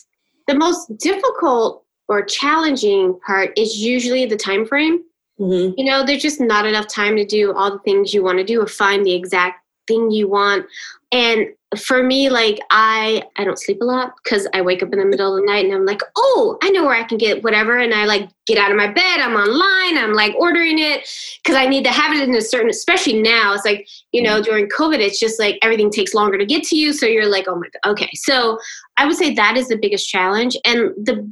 the 0.49 0.55
most 0.55 0.97
difficult 0.99 1.85
or 2.09 2.25
challenging 2.25 3.19
part 3.25 3.57
is 3.57 3.79
usually 3.79 4.27
the 4.27 4.37
time 4.37 4.67
frame. 4.67 5.05
Mm-hmm. 5.39 5.75
You 5.77 5.85
know, 5.85 6.05
there's 6.05 6.23
just 6.23 6.41
not 6.41 6.67
enough 6.67 6.89
time 6.89 7.17
to 7.17 7.25
do 7.25 7.53
all 7.53 7.71
the 7.71 7.79
things 7.81 8.13
you 8.13 8.25
want 8.25 8.39
to 8.39 8.45
do 8.45 8.61
or 8.61 8.67
find 8.67 9.07
the 9.07 9.15
exact 9.15 9.65
thing 9.87 10.11
you 10.11 10.29
want. 10.29 10.67
And 11.11 11.49
for 11.77 12.03
me, 12.03 12.31
like 12.31 12.59
I 12.71 13.23
I 13.37 13.45
don't 13.45 13.59
sleep 13.59 13.81
a 13.83 13.85
lot 13.85 14.15
because 14.23 14.49
I 14.55 14.63
wake 14.63 14.83
up 14.83 14.93
in 14.93 14.99
the 14.99 15.05
middle 15.05 15.35
of 15.35 15.41
the 15.41 15.47
night 15.47 15.65
and 15.65 15.75
I'm 15.75 15.85
like, 15.85 16.01
oh, 16.17 16.59
I 16.63 16.71
know 16.71 16.85
where 16.85 16.97
I 16.97 17.05
can 17.05 17.19
get 17.19 17.43
whatever, 17.45 17.79
and 17.79 17.95
I 17.95 18.05
like 18.05 18.29
get 18.47 18.59
out 18.59 18.71
of 18.71 18.77
my 18.77 18.87
bed. 18.87 19.21
I'm 19.21 19.35
online. 19.35 20.03
I'm 20.03 20.15
like 20.15 20.35
ordering 20.37 20.79
it 20.79 21.09
because 21.43 21.57
I 21.57 21.67
need 21.67 21.85
to 21.85 21.91
have 21.91 22.15
it 22.15 22.27
in 22.27 22.35
a 22.35 22.41
certain. 22.41 22.71
Especially 22.71 23.21
now, 23.21 23.55
it's 23.55 23.65
like 23.65 23.87
you 24.13 24.23
know 24.23 24.37
mm-hmm. 24.37 24.45
during 24.45 24.69
COVID, 24.69 24.99
it's 24.99 25.21
just 25.21 25.39
like 25.39 25.59
everything 25.63 25.91
takes 25.91 26.15
longer 26.15 26.39
to 26.39 26.47
get 26.47 26.63
to 26.65 26.77
you. 26.77 26.93
So 26.93 27.07
you're 27.07 27.29
like, 27.29 27.47
oh 27.49 27.57
my 27.57 27.69
god, 27.85 27.93
okay. 27.93 28.11
So 28.15 28.59
I 28.97 29.07
would 29.07 29.17
say 29.17 29.35
that 29.35 29.57
is 29.57 29.69
the 29.69 29.79
biggest 29.79 30.09
challenge, 30.09 30.57
and 30.65 30.93
the 31.05 31.31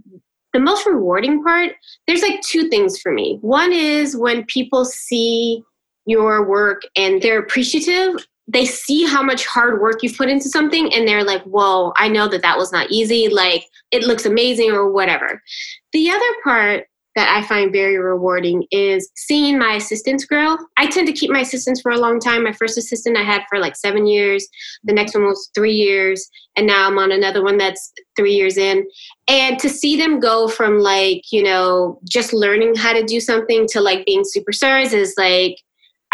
the 0.52 0.60
most 0.60 0.86
rewarding 0.86 1.42
part. 1.42 1.72
There's 2.06 2.22
like 2.22 2.40
two 2.42 2.68
things 2.68 2.98
for 3.00 3.12
me. 3.12 3.38
One 3.42 3.72
is 3.72 4.16
when 4.16 4.44
people 4.46 4.84
see 4.84 5.62
your 6.06 6.46
work 6.48 6.82
and 6.96 7.20
they're 7.20 7.40
appreciative 7.40 8.26
they 8.48 8.64
see 8.64 9.04
how 9.04 9.22
much 9.22 9.44
hard 9.46 9.80
work 9.80 10.02
you've 10.02 10.16
put 10.16 10.28
into 10.28 10.48
something 10.48 10.92
and 10.94 11.06
they're 11.06 11.24
like, 11.24 11.42
whoa, 11.42 11.92
I 11.96 12.08
know 12.08 12.28
that 12.28 12.42
that 12.42 12.58
was 12.58 12.72
not 12.72 12.90
easy. 12.90 13.28
Like, 13.28 13.66
it 13.90 14.04
looks 14.04 14.24
amazing 14.24 14.70
or 14.70 14.90
whatever. 14.90 15.42
The 15.92 16.10
other 16.10 16.34
part 16.44 16.86
that 17.16 17.34
I 17.34 17.46
find 17.48 17.72
very 17.72 17.96
rewarding 17.96 18.66
is 18.70 19.10
seeing 19.16 19.58
my 19.58 19.72
assistants 19.72 20.26
grow. 20.26 20.58
I 20.76 20.86
tend 20.86 21.06
to 21.06 21.14
keep 21.14 21.30
my 21.30 21.40
assistants 21.40 21.80
for 21.80 21.90
a 21.90 21.98
long 21.98 22.20
time. 22.20 22.44
My 22.44 22.52
first 22.52 22.76
assistant 22.76 23.16
I 23.16 23.22
had 23.22 23.42
for 23.48 23.58
like 23.58 23.74
seven 23.74 24.06
years, 24.06 24.46
the 24.84 24.92
next 24.92 25.14
one 25.14 25.24
was 25.24 25.50
three 25.54 25.72
years, 25.72 26.28
and 26.56 26.66
now 26.66 26.86
I'm 26.86 26.98
on 26.98 27.10
another 27.10 27.42
one 27.42 27.56
that's 27.56 27.90
three 28.16 28.34
years 28.34 28.58
in. 28.58 28.86
And 29.28 29.58
to 29.60 29.70
see 29.70 29.96
them 29.96 30.20
go 30.20 30.46
from 30.46 30.78
like, 30.80 31.22
you 31.32 31.42
know, 31.42 31.98
just 32.06 32.34
learning 32.34 32.74
how 32.74 32.92
to 32.92 33.02
do 33.02 33.18
something 33.18 33.66
to 33.68 33.80
like 33.80 34.04
being 34.04 34.22
superstars 34.22 34.92
is 34.92 35.14
like, 35.16 35.56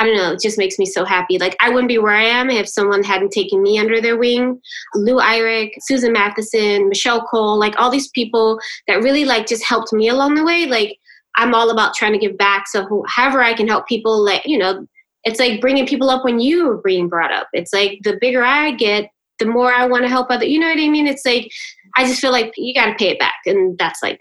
I 0.02 0.06
don't 0.06 0.16
know, 0.16 0.32
it 0.32 0.40
just 0.40 0.58
makes 0.58 0.80
me 0.80 0.84
so 0.84 1.04
happy. 1.04 1.38
Like 1.38 1.56
I 1.60 1.68
wouldn't 1.68 1.86
be 1.86 1.98
where 1.98 2.12
I 2.12 2.24
am 2.24 2.50
if 2.50 2.68
someone 2.68 3.04
hadn't 3.04 3.30
taken 3.30 3.62
me 3.62 3.78
under 3.78 4.00
their 4.00 4.16
wing. 4.16 4.60
Lou 4.96 5.20
Eyrich, 5.20 5.70
Susan 5.82 6.12
Matheson, 6.12 6.88
Michelle 6.88 7.22
Cole, 7.26 7.56
like 7.56 7.78
all 7.78 7.88
these 7.88 8.08
people 8.08 8.58
that 8.88 9.00
really 9.00 9.24
like 9.24 9.46
just 9.46 9.64
helped 9.64 9.92
me 9.92 10.08
along 10.08 10.34
the 10.34 10.42
way. 10.42 10.66
Like 10.66 10.98
I'm 11.36 11.54
all 11.54 11.70
about 11.70 11.94
trying 11.94 12.14
to 12.14 12.18
give 12.18 12.36
back. 12.36 12.66
So 12.66 13.04
however 13.06 13.42
I 13.42 13.54
can 13.54 13.68
help 13.68 13.86
people, 13.86 14.24
like 14.24 14.42
you 14.44 14.58
know, 14.58 14.84
it's 15.22 15.38
like 15.38 15.60
bringing 15.60 15.86
people 15.86 16.10
up 16.10 16.24
when 16.24 16.40
you 16.40 16.66
were 16.66 16.82
being 16.82 17.08
brought 17.08 17.30
up. 17.30 17.46
It's 17.52 17.72
like 17.72 18.00
the 18.02 18.18
bigger 18.20 18.42
I 18.42 18.72
get, 18.72 19.08
the 19.38 19.46
more 19.46 19.72
I 19.72 19.86
want 19.86 20.02
to 20.02 20.08
help 20.08 20.32
other. 20.32 20.46
You 20.46 20.58
know 20.58 20.68
what 20.68 20.80
I 20.80 20.88
mean? 20.88 21.06
It's 21.06 21.24
like 21.24 21.48
I 21.96 22.06
just 22.06 22.20
feel 22.20 22.32
like 22.32 22.52
you 22.56 22.74
got 22.74 22.86
to 22.86 22.94
pay 22.96 23.10
it 23.10 23.20
back, 23.20 23.36
and 23.46 23.78
that's 23.78 24.02
like 24.02 24.20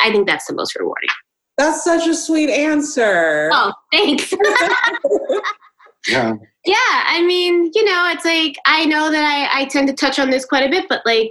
I 0.00 0.10
think 0.10 0.26
that's 0.26 0.46
the 0.46 0.54
most 0.54 0.74
rewarding. 0.74 1.10
That's 1.58 1.82
such 1.82 2.06
a 2.06 2.14
sweet 2.14 2.50
answer. 2.50 3.50
Oh, 3.52 3.72
thanks. 3.92 4.32
yeah. 6.08 6.34
Yeah, 6.64 6.76
I 7.06 7.24
mean, 7.26 7.70
you 7.74 7.84
know, 7.84 8.10
it's 8.12 8.24
like 8.24 8.56
I 8.64 8.84
know 8.84 9.10
that 9.10 9.24
I, 9.24 9.62
I 9.62 9.64
tend 9.66 9.88
to 9.88 9.94
touch 9.94 10.18
on 10.18 10.30
this 10.30 10.44
quite 10.44 10.64
a 10.64 10.70
bit, 10.70 10.86
but 10.88 11.02
like, 11.04 11.30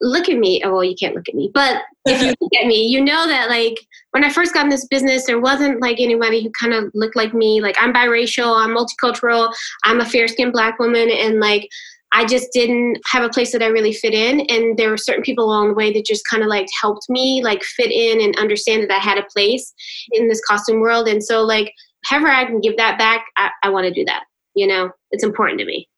look 0.00 0.28
at 0.28 0.38
me. 0.38 0.62
Oh, 0.64 0.72
well, 0.72 0.84
you 0.84 0.94
can't 0.94 1.14
look 1.14 1.28
at 1.28 1.34
me, 1.34 1.50
but 1.52 1.82
if 2.06 2.22
you 2.22 2.34
look 2.40 2.52
at 2.60 2.66
me, 2.66 2.86
you 2.86 3.02
know 3.02 3.26
that 3.26 3.50
like 3.50 3.78
when 4.12 4.24
I 4.24 4.30
first 4.30 4.54
got 4.54 4.64
in 4.64 4.70
this 4.70 4.86
business, 4.86 5.26
there 5.26 5.40
wasn't 5.40 5.80
like 5.80 6.00
anybody 6.00 6.42
who 6.42 6.50
kind 6.50 6.72
of 6.72 6.90
looked 6.94 7.16
like 7.16 7.34
me. 7.34 7.60
Like 7.60 7.76
I'm 7.80 7.92
biracial, 7.92 8.56
I'm 8.56 8.76
multicultural, 8.76 9.52
I'm 9.84 10.00
a 10.00 10.06
fair 10.06 10.28
skinned 10.28 10.52
black 10.52 10.78
woman, 10.78 11.10
and 11.10 11.40
like 11.40 11.68
I 12.16 12.24
just 12.24 12.48
didn't 12.52 12.98
have 13.12 13.22
a 13.22 13.28
place 13.28 13.52
that 13.52 13.62
I 13.62 13.66
really 13.66 13.92
fit 13.92 14.14
in. 14.14 14.40
And 14.48 14.78
there 14.78 14.88
were 14.88 14.96
certain 14.96 15.22
people 15.22 15.44
along 15.44 15.68
the 15.68 15.74
way 15.74 15.92
that 15.92 16.06
just 16.06 16.26
kind 16.26 16.42
of 16.42 16.48
like 16.48 16.66
helped 16.80 17.10
me 17.10 17.42
like 17.44 17.62
fit 17.62 17.92
in 17.92 18.22
and 18.22 18.34
understand 18.38 18.82
that 18.82 18.90
I 18.90 18.98
had 18.98 19.18
a 19.18 19.26
place 19.30 19.74
in 20.12 20.26
this 20.26 20.40
costume 20.48 20.80
world. 20.80 21.08
And 21.08 21.22
so 21.22 21.42
like 21.42 21.74
however 22.06 22.28
I 22.28 22.46
can 22.46 22.60
give 22.62 22.78
that 22.78 22.96
back, 22.96 23.26
I, 23.36 23.50
I 23.62 23.68
want 23.68 23.84
to 23.84 23.92
do 23.92 24.04
that. 24.06 24.24
You 24.54 24.66
know, 24.66 24.90
it's 25.10 25.24
important 25.24 25.60
to 25.60 25.66
me. 25.66 25.88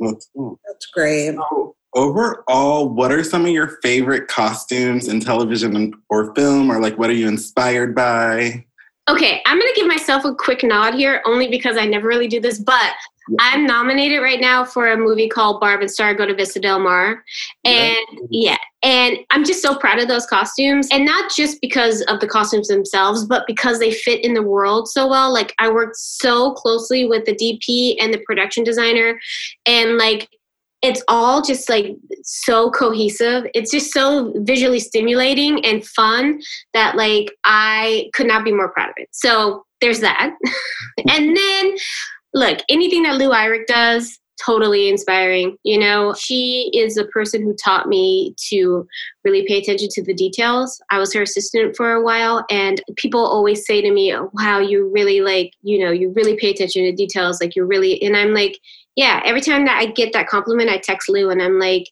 That's, 0.00 0.28
That's 0.34 0.86
great. 0.92 1.36
So, 1.36 1.76
overall, 1.94 2.88
what 2.88 3.12
are 3.12 3.22
some 3.22 3.44
of 3.44 3.52
your 3.52 3.78
favorite 3.82 4.26
costumes 4.26 5.06
in 5.06 5.20
television 5.20 5.94
or 6.10 6.34
film, 6.34 6.70
or 6.70 6.80
like 6.80 6.98
what 6.98 7.08
are 7.08 7.14
you 7.14 7.28
inspired 7.28 7.94
by? 7.94 8.64
Okay, 9.08 9.40
I'm 9.46 9.58
gonna 9.58 9.70
give 9.76 9.86
myself 9.86 10.24
a 10.24 10.34
quick 10.34 10.64
nod 10.64 10.94
here, 10.94 11.22
only 11.24 11.48
because 11.48 11.76
I 11.76 11.86
never 11.86 12.08
really 12.08 12.26
do 12.26 12.40
this, 12.40 12.58
but 12.58 12.92
I'm 13.40 13.66
nominated 13.66 14.22
right 14.22 14.40
now 14.40 14.64
for 14.64 14.88
a 14.88 14.96
movie 14.96 15.28
called 15.28 15.60
Barb 15.60 15.80
and 15.80 15.90
Star 15.90 16.14
Go 16.14 16.26
to 16.26 16.34
Vista 16.34 16.60
Del 16.60 16.78
Mar. 16.78 17.24
And 17.64 17.96
yeah. 18.30 18.52
yeah. 18.52 18.56
And 18.82 19.18
I'm 19.30 19.44
just 19.44 19.62
so 19.62 19.74
proud 19.74 19.98
of 19.98 20.06
those 20.06 20.26
costumes. 20.26 20.88
And 20.92 21.04
not 21.04 21.30
just 21.34 21.60
because 21.60 22.02
of 22.02 22.20
the 22.20 22.28
costumes 22.28 22.68
themselves, 22.68 23.24
but 23.24 23.44
because 23.46 23.78
they 23.78 23.90
fit 23.90 24.24
in 24.24 24.34
the 24.34 24.42
world 24.42 24.88
so 24.88 25.08
well. 25.08 25.32
Like 25.32 25.54
I 25.58 25.68
worked 25.70 25.96
so 25.96 26.52
closely 26.52 27.06
with 27.06 27.24
the 27.24 27.34
DP 27.34 27.96
and 28.00 28.14
the 28.14 28.22
production 28.26 28.62
designer. 28.62 29.18
And 29.66 29.98
like 29.98 30.28
it's 30.82 31.02
all 31.08 31.42
just 31.42 31.68
like 31.68 31.96
so 32.22 32.70
cohesive. 32.70 33.46
It's 33.54 33.70
just 33.70 33.92
so 33.92 34.32
visually 34.36 34.78
stimulating 34.78 35.64
and 35.64 35.84
fun 35.84 36.40
that 36.74 36.96
like 36.96 37.32
I 37.44 38.10
could 38.14 38.26
not 38.26 38.44
be 38.44 38.52
more 38.52 38.70
proud 38.72 38.90
of 38.90 38.94
it. 38.98 39.08
So 39.10 39.64
there's 39.80 40.00
that. 40.00 40.30
and 41.08 41.36
then 41.36 41.76
look, 42.36 42.58
anything 42.68 43.02
that 43.04 43.16
Lou 43.16 43.30
Eyrich 43.30 43.66
does, 43.66 44.20
totally 44.44 44.90
inspiring. 44.90 45.56
You 45.64 45.78
know, 45.78 46.14
she 46.14 46.70
is 46.74 46.94
the 46.94 47.06
person 47.06 47.42
who 47.42 47.54
taught 47.54 47.88
me 47.88 48.34
to 48.50 48.86
really 49.24 49.46
pay 49.46 49.58
attention 49.58 49.88
to 49.92 50.04
the 50.04 50.12
details. 50.12 50.78
I 50.90 50.98
was 50.98 51.14
her 51.14 51.22
assistant 51.22 51.74
for 51.74 51.92
a 51.92 52.02
while, 52.02 52.44
and 52.50 52.82
people 52.96 53.24
always 53.24 53.64
say 53.64 53.80
to 53.80 53.90
me, 53.90 54.14
Wow, 54.34 54.58
you 54.58 54.90
really 54.92 55.22
like, 55.22 55.52
you 55.62 55.82
know, 55.82 55.90
you 55.90 56.12
really 56.14 56.36
pay 56.36 56.50
attention 56.50 56.84
to 56.84 56.92
details. 56.92 57.40
Like, 57.40 57.56
you're 57.56 57.66
really, 57.66 58.00
and 58.02 58.14
I'm 58.14 58.34
like, 58.34 58.58
Yeah, 58.96 59.22
every 59.24 59.40
time 59.40 59.64
that 59.64 59.78
I 59.78 59.86
get 59.86 60.12
that 60.12 60.28
compliment, 60.28 60.68
I 60.68 60.76
text 60.76 61.08
Lou 61.08 61.30
and 61.30 61.40
I'm 61.42 61.58
like, 61.58 61.88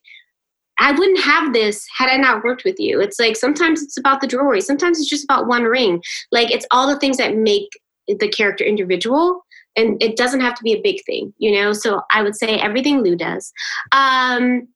I 0.78 0.92
wouldn't 0.92 1.20
have 1.20 1.54
this 1.54 1.87
had 1.96 2.11
I 2.11 2.16
not 2.16 2.44
worked 2.44 2.64
with 2.64 2.78
you. 2.78 3.00
It's 3.00 3.18
like 3.18 3.37
sometimes 3.37 3.80
it's 3.83 3.96
about 3.96 4.20
the 4.20 4.26
jewelry, 4.26 4.61
sometimes 4.61 5.00
it's 5.00 5.09
just 5.09 5.24
about 5.24 5.46
one 5.46 5.64
ring. 5.64 6.02
Like, 6.30 6.50
it's 6.50 6.66
all 6.70 6.87
the 6.87 6.98
things 6.98 7.16
that 7.16 7.37
make 7.37 7.70
the 8.07 8.28
character 8.28 8.64
individual 8.64 9.43
and 9.76 10.02
it 10.02 10.16
doesn't 10.16 10.40
have 10.40 10.54
to 10.54 10.62
be 10.62 10.72
a 10.72 10.80
big 10.80 11.04
thing, 11.04 11.32
you 11.38 11.52
know. 11.52 11.72
So 11.72 12.02
I 12.10 12.22
would 12.22 12.37
say 12.37 12.58
everything 12.58 13.00
Lou 13.02 13.16
does. 13.16 13.52
Um, 13.92 14.68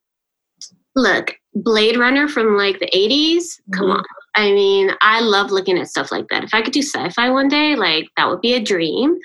look, 0.94 1.34
Blade 1.54 1.96
Runner 1.96 2.28
from 2.28 2.56
like 2.56 2.78
the 2.78 2.90
80s, 2.94 3.60
come 3.72 3.86
mm-hmm. 3.86 3.98
on. 3.98 4.04
I 4.34 4.52
mean, 4.52 4.90
I 5.00 5.20
love 5.20 5.50
looking 5.50 5.78
at 5.78 5.88
stuff 5.88 6.12
like 6.12 6.26
that. 6.30 6.44
If 6.44 6.54
I 6.54 6.62
could 6.62 6.72
do 6.72 6.82
sci-fi 6.82 7.30
one 7.30 7.48
day, 7.48 7.74
like 7.74 8.06
that 8.16 8.28
would 8.28 8.40
be 8.40 8.54
a 8.54 8.62
dream. 8.62 9.16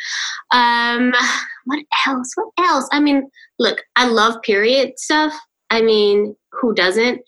Um, 0.51 1.13
what 1.65 1.85
else? 2.07 2.31
What 2.35 2.67
else? 2.67 2.89
I 2.91 2.99
mean, 2.99 3.29
look, 3.59 3.83
I 3.95 4.07
love 4.07 4.41
period 4.41 4.97
stuff. 4.97 5.33
I 5.69 5.81
mean, 5.81 6.35
who 6.51 6.73
doesn't? 6.73 7.21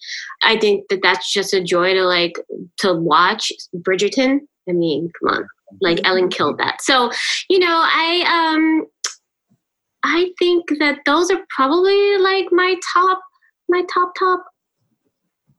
I 0.43 0.57
think 0.57 0.87
that 0.89 1.01
that's 1.03 1.31
just 1.31 1.53
a 1.53 1.63
joy 1.63 1.93
to 1.93 2.03
like 2.03 2.39
to 2.77 2.93
watch 2.93 3.51
Bridgerton. 3.75 4.39
I 4.67 4.71
mean, 4.71 5.11
come 5.19 5.37
on 5.37 5.47
like 5.81 5.99
Ellen 6.03 6.29
killed 6.29 6.57
that. 6.59 6.81
So, 6.81 7.11
you 7.49 7.59
know, 7.59 7.81
I 7.83 8.53
um 8.55 8.85
I 10.03 10.31
think 10.37 10.65
that 10.79 10.99
those 11.05 11.31
are 11.31 11.43
probably 11.55 12.17
like 12.17 12.47
my 12.51 12.75
top 12.93 13.19
my 13.69 13.83
top 13.91 14.13
top 14.17 14.45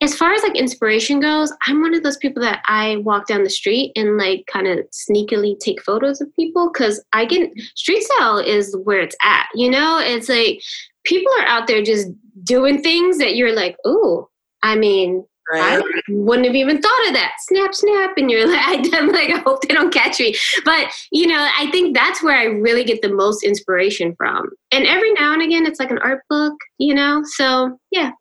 as 0.03 0.15
far 0.15 0.33
as 0.33 0.43
like 0.43 0.57
inspiration 0.57 1.21
goes, 1.21 1.53
I'm 1.67 1.81
one 1.81 1.95
of 1.95 2.03
those 2.03 2.19
people 2.19 2.43
that 2.43 2.63
I 2.67 2.99
walk 2.99 3.27
down 3.27 3.45
the 3.45 3.51
street 3.51 3.93
and 3.97 4.19
like 4.19 4.45
kind 4.47 4.67
of 4.67 4.81
sneakily 4.91 5.59
take 5.59 5.83
photos 5.83 6.21
of 6.21 6.35
people 6.37 6.71
because 6.71 7.03
I 7.15 7.25
get 7.25 7.51
street 7.77 8.03
style 8.03 8.39
is 8.39 8.77
where 8.85 9.01
it's 9.01 9.17
at. 9.25 9.47
You 9.55 9.71
know, 9.71 9.99
it's 9.99 10.29
like 10.29 10.61
people 11.05 11.33
are 11.39 11.47
out 11.47 11.67
there 11.67 11.83
just 11.83 12.09
doing 12.45 12.83
things 12.83 13.17
that 13.19 13.37
you're 13.37 13.55
like, 13.55 13.77
oh, 13.87 14.29
I 14.63 14.77
mean, 14.77 15.25
Right. 15.53 15.81
I 15.81 16.03
wouldn't 16.09 16.47
have 16.47 16.57
even 16.57 16.81
thought 16.83 17.07
of 17.07 17.15
that. 17.15 17.35
Snap, 17.41 17.75
snap. 17.75 18.15
And 18.17 18.31
you're 18.31 18.49
like, 18.53 18.93
I'm 18.93 19.09
like, 19.09 19.31
I 19.31 19.39
hope 19.39 19.63
they 19.63 19.75
don't 19.75 19.93
catch 19.93 20.19
me. 20.19 20.35
But, 20.65 20.89
you 21.13 21.27
know, 21.27 21.49
I 21.59 21.71
think 21.71 21.97
that's 21.97 22.23
where 22.23 22.37
I 22.37 22.45
really 22.45 22.85
get 22.85 23.03
the 23.03 23.13
most 23.13 23.45
inspiration 23.45 24.15
from. 24.17 24.51
And 24.73 24.87
every 24.87 25.13
now 25.13 25.33
and 25.33 25.43
again, 25.43 25.67
it's 25.67 25.79
like 25.79 25.91
an 25.91 25.99
art 25.99 26.23
book, 26.29 26.55
you 26.79 26.95
know? 26.95 27.23
So, 27.25 27.79
yeah. 27.91 28.13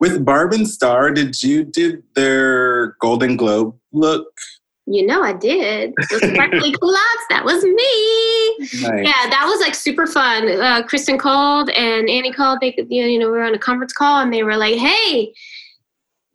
With 0.00 0.24
Barb 0.24 0.52
and 0.52 0.66
Star, 0.66 1.10
did 1.10 1.42
you 1.42 1.64
do 1.64 2.02
their 2.14 2.96
Golden 3.00 3.36
Globe 3.36 3.76
look? 3.92 4.26
You 4.88 5.04
know, 5.04 5.20
I 5.20 5.32
did. 5.32 5.92
Those 6.10 6.20
sparkly 6.32 6.72
culottes. 6.72 7.26
That 7.28 7.44
was 7.44 7.64
me. 7.64 8.88
Nice. 8.88 9.04
Yeah, 9.04 9.28
that 9.28 9.44
was 9.44 9.60
like 9.60 9.74
super 9.74 10.06
fun. 10.06 10.48
Uh, 10.48 10.84
Kristen 10.84 11.18
called 11.18 11.70
and 11.70 12.08
Annie 12.08 12.32
called. 12.32 12.60
They, 12.60 12.74
you 12.88 13.18
know, 13.18 13.26
we 13.26 13.32
were 13.32 13.42
on 13.42 13.54
a 13.54 13.58
conference 13.58 13.92
call 13.92 14.20
and 14.20 14.32
they 14.32 14.44
were 14.44 14.56
like, 14.56 14.76
"Hey, 14.76 15.32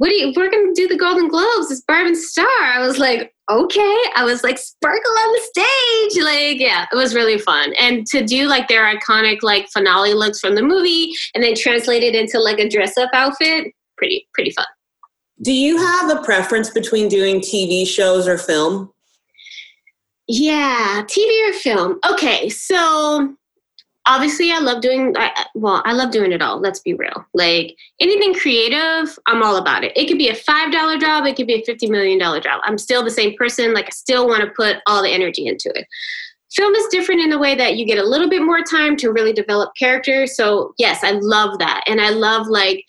what 0.01 0.09
do 0.09 0.15
you, 0.15 0.33
we're 0.35 0.49
going 0.49 0.73
to 0.73 0.73
do 0.73 0.87
the 0.87 0.97
Golden 0.97 1.27
Globes. 1.27 1.69
It's 1.69 1.81
Barb 1.81 2.07
and 2.07 2.17
Star. 2.17 2.47
I 2.59 2.79
was 2.79 2.97
like, 2.97 3.35
okay. 3.51 3.97
I 4.15 4.23
was 4.23 4.43
like, 4.43 4.57
sparkle 4.57 5.11
on 5.11 5.31
the 5.31 5.41
stage. 5.53 6.23
Like, 6.23 6.59
yeah, 6.59 6.87
it 6.91 6.95
was 6.95 7.13
really 7.13 7.37
fun. 7.37 7.75
And 7.79 8.03
to 8.07 8.25
do 8.25 8.47
like 8.47 8.67
their 8.67 8.83
iconic 8.83 9.43
like 9.43 9.69
finale 9.69 10.15
looks 10.15 10.39
from 10.39 10.55
the 10.55 10.63
movie 10.63 11.11
and 11.35 11.43
then 11.43 11.53
translate 11.55 12.01
it 12.01 12.15
into 12.15 12.39
like 12.39 12.57
a 12.57 12.67
dress 12.67 12.97
up 12.97 13.11
outfit, 13.13 13.67
pretty, 13.95 14.27
pretty 14.33 14.49
fun. 14.49 14.65
Do 15.43 15.53
you 15.53 15.77
have 15.77 16.09
a 16.09 16.23
preference 16.23 16.71
between 16.71 17.07
doing 17.07 17.39
TV 17.39 17.85
shows 17.85 18.27
or 18.27 18.39
film? 18.39 18.91
Yeah, 20.27 21.03
TV 21.05 21.47
or 21.47 21.53
film. 21.53 21.99
Okay, 22.11 22.49
so 22.49 23.35
obviously 24.05 24.51
i 24.51 24.59
love 24.59 24.81
doing 24.81 25.13
I, 25.17 25.45
well 25.53 25.81
i 25.85 25.93
love 25.93 26.11
doing 26.11 26.31
it 26.31 26.41
all 26.41 26.59
let's 26.59 26.79
be 26.79 26.93
real. 26.93 27.25
Like 27.33 27.75
anything 27.99 28.33
creative 28.33 29.17
i'm 29.27 29.43
all 29.43 29.57
about 29.57 29.83
it. 29.83 29.91
It 29.95 30.07
could 30.07 30.17
be 30.17 30.29
a 30.29 30.35
five 30.35 30.71
dollar 30.71 30.97
job 30.97 31.25
it 31.25 31.35
could 31.35 31.47
be 31.47 31.61
a 31.61 31.63
50 31.63 31.87
million 31.87 32.19
dollar 32.19 32.39
job. 32.39 32.61
I'm 32.63 32.77
still 32.77 33.03
the 33.03 33.11
same 33.11 33.35
person 33.37 33.73
like 33.73 33.85
i 33.85 33.89
still 33.89 34.27
want 34.27 34.43
to 34.43 34.51
put 34.55 34.77
all 34.87 35.03
the 35.03 35.09
energy 35.09 35.45
into 35.47 35.71
it. 35.75 35.85
Film 36.51 36.73
is 36.75 36.87
different 36.87 37.21
in 37.21 37.29
the 37.29 37.39
way 37.39 37.55
that 37.55 37.77
you 37.77 37.85
get 37.85 37.97
a 37.97 38.03
little 38.03 38.29
bit 38.29 38.41
more 38.41 38.61
time 38.61 38.97
to 38.97 39.11
really 39.11 39.33
develop 39.33 39.71
characters 39.77 40.35
so 40.35 40.73
yes 40.77 41.03
i 41.03 41.11
love 41.11 41.59
that. 41.59 41.83
And 41.87 42.01
i 42.01 42.09
love 42.09 42.47
like 42.47 42.83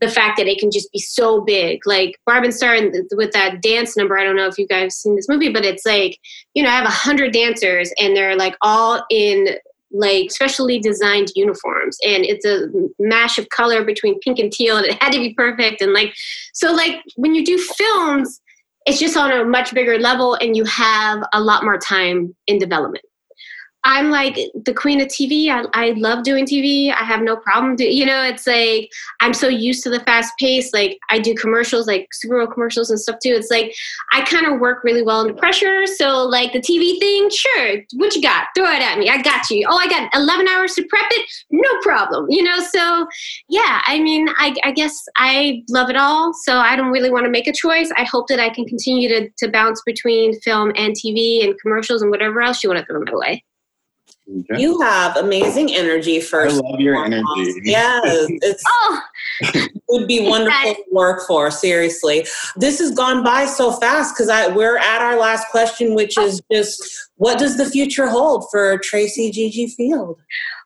the 0.00 0.08
fact 0.08 0.38
that 0.38 0.46
it 0.46 0.58
can 0.58 0.70
just 0.70 0.90
be 0.92 0.98
so 0.98 1.42
big. 1.42 1.86
Like 1.86 2.18
barb 2.24 2.44
and 2.44 2.54
star 2.54 2.78
with 3.12 3.32
that 3.32 3.62
dance 3.62 3.96
number 3.96 4.18
i 4.18 4.24
don't 4.24 4.36
know 4.36 4.46
if 4.46 4.58
you 4.58 4.66
guys 4.66 4.96
seen 4.96 5.16
this 5.16 5.28
movie 5.28 5.52
but 5.52 5.64
it's 5.64 5.86
like 5.86 6.18
you 6.54 6.62
know 6.62 6.68
i 6.68 6.74
have 6.74 6.86
a 6.86 6.90
hundred 6.90 7.32
dancers 7.32 7.92
and 7.98 8.14
they're 8.14 8.36
like 8.36 8.56
all 8.60 9.02
in 9.10 9.56
like 9.92 10.30
specially 10.30 10.78
designed 10.78 11.32
uniforms. 11.34 11.98
And 12.04 12.24
it's 12.24 12.44
a 12.44 12.68
mash 12.98 13.38
of 13.38 13.48
color 13.48 13.84
between 13.84 14.18
pink 14.20 14.38
and 14.38 14.52
teal 14.52 14.76
and 14.76 14.86
it 14.86 15.02
had 15.02 15.12
to 15.12 15.18
be 15.18 15.34
perfect. 15.34 15.80
And 15.80 15.92
like 15.92 16.14
so 16.54 16.72
like 16.72 17.00
when 17.16 17.34
you 17.34 17.44
do 17.44 17.58
films 17.58 18.40
it's 18.86 18.98
just 18.98 19.16
on 19.16 19.30
a 19.30 19.44
much 19.44 19.74
bigger 19.74 19.98
level 19.98 20.34
and 20.40 20.56
you 20.56 20.64
have 20.64 21.22
a 21.34 21.40
lot 21.40 21.64
more 21.64 21.76
time 21.76 22.34
in 22.46 22.58
development 22.58 23.04
I'm 23.84 24.10
like 24.10 24.38
the 24.66 24.74
queen 24.74 25.00
of 25.00 25.08
TV. 25.08 25.48
I, 25.48 25.64
I 25.72 25.90
love 25.92 26.22
doing 26.22 26.44
TV. 26.44 26.92
I 26.92 27.02
have 27.04 27.22
no 27.22 27.36
problem. 27.36 27.76
Do, 27.76 27.84
you 27.84 28.04
know, 28.04 28.22
it's 28.22 28.46
like 28.46 28.90
I'm 29.20 29.32
so 29.32 29.48
used 29.48 29.82
to 29.84 29.90
the 29.90 30.00
fast 30.00 30.34
pace. 30.38 30.70
Like 30.72 30.98
I 31.08 31.18
do 31.18 31.34
commercials, 31.34 31.86
like 31.86 32.08
Super 32.12 32.38
Bowl 32.38 32.52
commercials 32.52 32.90
and 32.90 33.00
stuff 33.00 33.16
too. 33.22 33.30
It's 33.30 33.50
like 33.50 33.74
I 34.12 34.20
kind 34.22 34.46
of 34.46 34.60
work 34.60 34.84
really 34.84 35.02
well 35.02 35.20
under 35.20 35.32
pressure. 35.32 35.86
So 35.86 36.24
like 36.24 36.52
the 36.52 36.60
TV 36.60 36.98
thing, 36.98 37.30
sure. 37.30 37.80
What 37.94 38.14
you 38.14 38.20
got? 38.20 38.48
Throw 38.54 38.70
it 38.70 38.82
at 38.82 38.98
me. 38.98 39.08
I 39.08 39.22
got 39.22 39.48
you. 39.48 39.66
Oh, 39.68 39.76
I 39.76 39.88
got 39.88 40.10
11 40.14 40.46
hours 40.48 40.74
to 40.74 40.84
prep 40.84 41.06
it. 41.10 41.30
No 41.50 41.70
problem. 41.80 42.26
You 42.28 42.42
know. 42.42 42.60
So 42.60 43.06
yeah, 43.48 43.80
I 43.86 43.98
mean, 44.00 44.28
I, 44.36 44.54
I 44.62 44.72
guess 44.72 44.94
I 45.16 45.62
love 45.70 45.88
it 45.88 45.96
all. 45.96 46.34
So 46.44 46.58
I 46.58 46.76
don't 46.76 46.90
really 46.90 47.10
want 47.10 47.24
to 47.24 47.30
make 47.30 47.46
a 47.46 47.52
choice. 47.52 47.90
I 47.96 48.04
hope 48.04 48.28
that 48.28 48.40
I 48.40 48.50
can 48.50 48.66
continue 48.66 49.08
to 49.08 49.30
to 49.38 49.48
bounce 49.50 49.80
between 49.86 50.38
film 50.40 50.72
and 50.76 50.94
TV 50.94 51.42
and 51.44 51.58
commercials 51.60 52.02
and 52.02 52.10
whatever 52.10 52.42
else 52.42 52.62
you 52.62 52.68
want 52.68 52.80
to 52.80 52.86
throw 52.86 53.00
my 53.00 53.14
way. 53.14 53.42
Okay. 54.38 54.60
You 54.60 54.80
have 54.80 55.16
amazing 55.16 55.74
energy 55.74 56.20
first. 56.20 56.56
I 56.56 56.68
love 56.68 56.80
your 56.80 57.04
energy. 57.04 57.24
Yes. 57.64 58.26
It's 58.42 58.62
oh. 58.66 59.00
would 59.88 60.06
be 60.06 60.26
wonderful 60.26 60.74
to 60.74 60.84
work 60.92 61.26
for, 61.26 61.50
seriously. 61.50 62.26
This 62.56 62.78
has 62.78 62.92
gone 62.92 63.24
by 63.24 63.46
so 63.46 63.72
fast 63.72 64.14
because 64.14 64.28
I 64.28 64.48
we're 64.48 64.78
at 64.78 65.02
our 65.02 65.18
last 65.18 65.48
question, 65.50 65.94
which 65.94 66.16
is 66.18 66.40
just 66.50 67.08
what 67.16 67.38
does 67.38 67.56
the 67.56 67.66
future 67.66 68.08
hold 68.08 68.46
for 68.50 68.78
Trayce 68.78 69.32
Gigi 69.32 69.68
Field? 69.68 70.20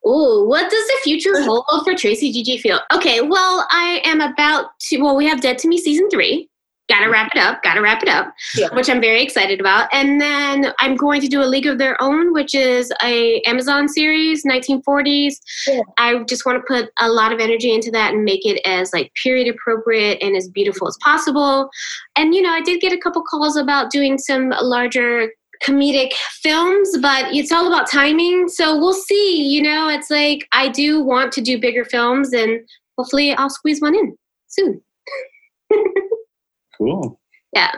Oh, 0.05 0.45
what 0.45 0.71
does 0.71 0.87
the 0.87 1.01
future 1.03 1.43
hold 1.43 1.65
for 1.85 1.95
Trayce 1.95 2.21
Gigi 2.21 2.59
Field? 2.59 2.81
Okay, 2.93 3.21
well, 3.23 3.67
I 3.71 4.03
am 4.05 4.21
about 4.21 4.67
to 4.89 5.01
well, 5.01 5.17
we 5.17 5.27
have 5.27 5.41
Dead 5.41 5.59
to 5.59 5.69
Me 5.69 5.79
season 5.79 6.11
three 6.11 6.49
gotta 6.89 7.11
wrap 7.11 7.31
it 7.35 7.41
up 7.41 7.63
gotta 7.63 7.81
wrap 7.81 8.03
it 8.03 8.09
up 8.09 8.33
yeah. 8.57 8.69
which 8.75 8.91
i'm 8.91 9.01
very 9.01 9.23
excited 9.23 9.61
about. 9.61 9.89
And 9.93 10.21
then 10.21 10.73
i'm 10.81 10.97
going 10.97 11.21
to 11.21 11.29
do 11.29 11.43
a 11.43 11.45
league 11.45 11.67
of 11.67 11.79
their 11.79 12.01
own 12.03 12.33
which 12.33 12.55
is 12.55 12.93
a 13.03 13.41
amazon 13.43 13.89
series 13.89 14.45
1940s 14.45 15.35
yeah. 15.67 15.81
i 15.99 16.23
just 16.29 16.45
want 16.45 16.59
to 16.59 16.65
put 16.67 16.91
a 17.01 17.09
lot 17.09 17.33
of 17.33 17.41
energy 17.41 17.75
into 17.75 17.91
that 17.91 18.13
and 18.13 18.25
make 18.25 18.45
it 18.45 18.61
as 18.67 18.93
like 18.93 19.13
period 19.23 19.49
appropriate 19.49 20.19
and 20.21 20.37
as 20.37 20.49
beautiful 20.49 20.89
as 20.89 20.97
possible. 21.03 21.69
And 22.17 22.35
you 22.35 22.43
know 22.43 22.51
i 22.51 22.61
did 22.61 22.81
get 22.81 22.93
a 22.93 22.99
couple 22.99 23.23
calls 23.23 23.57
about 23.57 23.91
doing 23.91 24.19
some 24.19 24.51
larger 24.61 25.31
comedic 25.67 26.13
films 26.43 26.97
but 27.01 27.33
it's 27.35 27.53
all 27.53 27.67
about 27.67 27.91
timing. 27.91 28.49
So 28.49 28.79
we'll 28.79 28.93
see 28.93 29.43
you 29.49 29.63
know 29.63 29.89
it's 29.89 30.11
like 30.11 30.47
i 30.53 30.69
do 30.69 31.03
want 31.03 31.33
to 31.33 31.41
do 31.41 31.59
bigger 31.59 31.85
films 31.85 32.33
and 32.33 32.61
hopefully 32.99 33.35
i'll 33.35 33.51
squeeze 33.51 33.81
one 33.81 33.95
in 33.95 34.17
soon 34.49 34.81
Cool. 36.79 37.21
Yeah. 37.53 37.73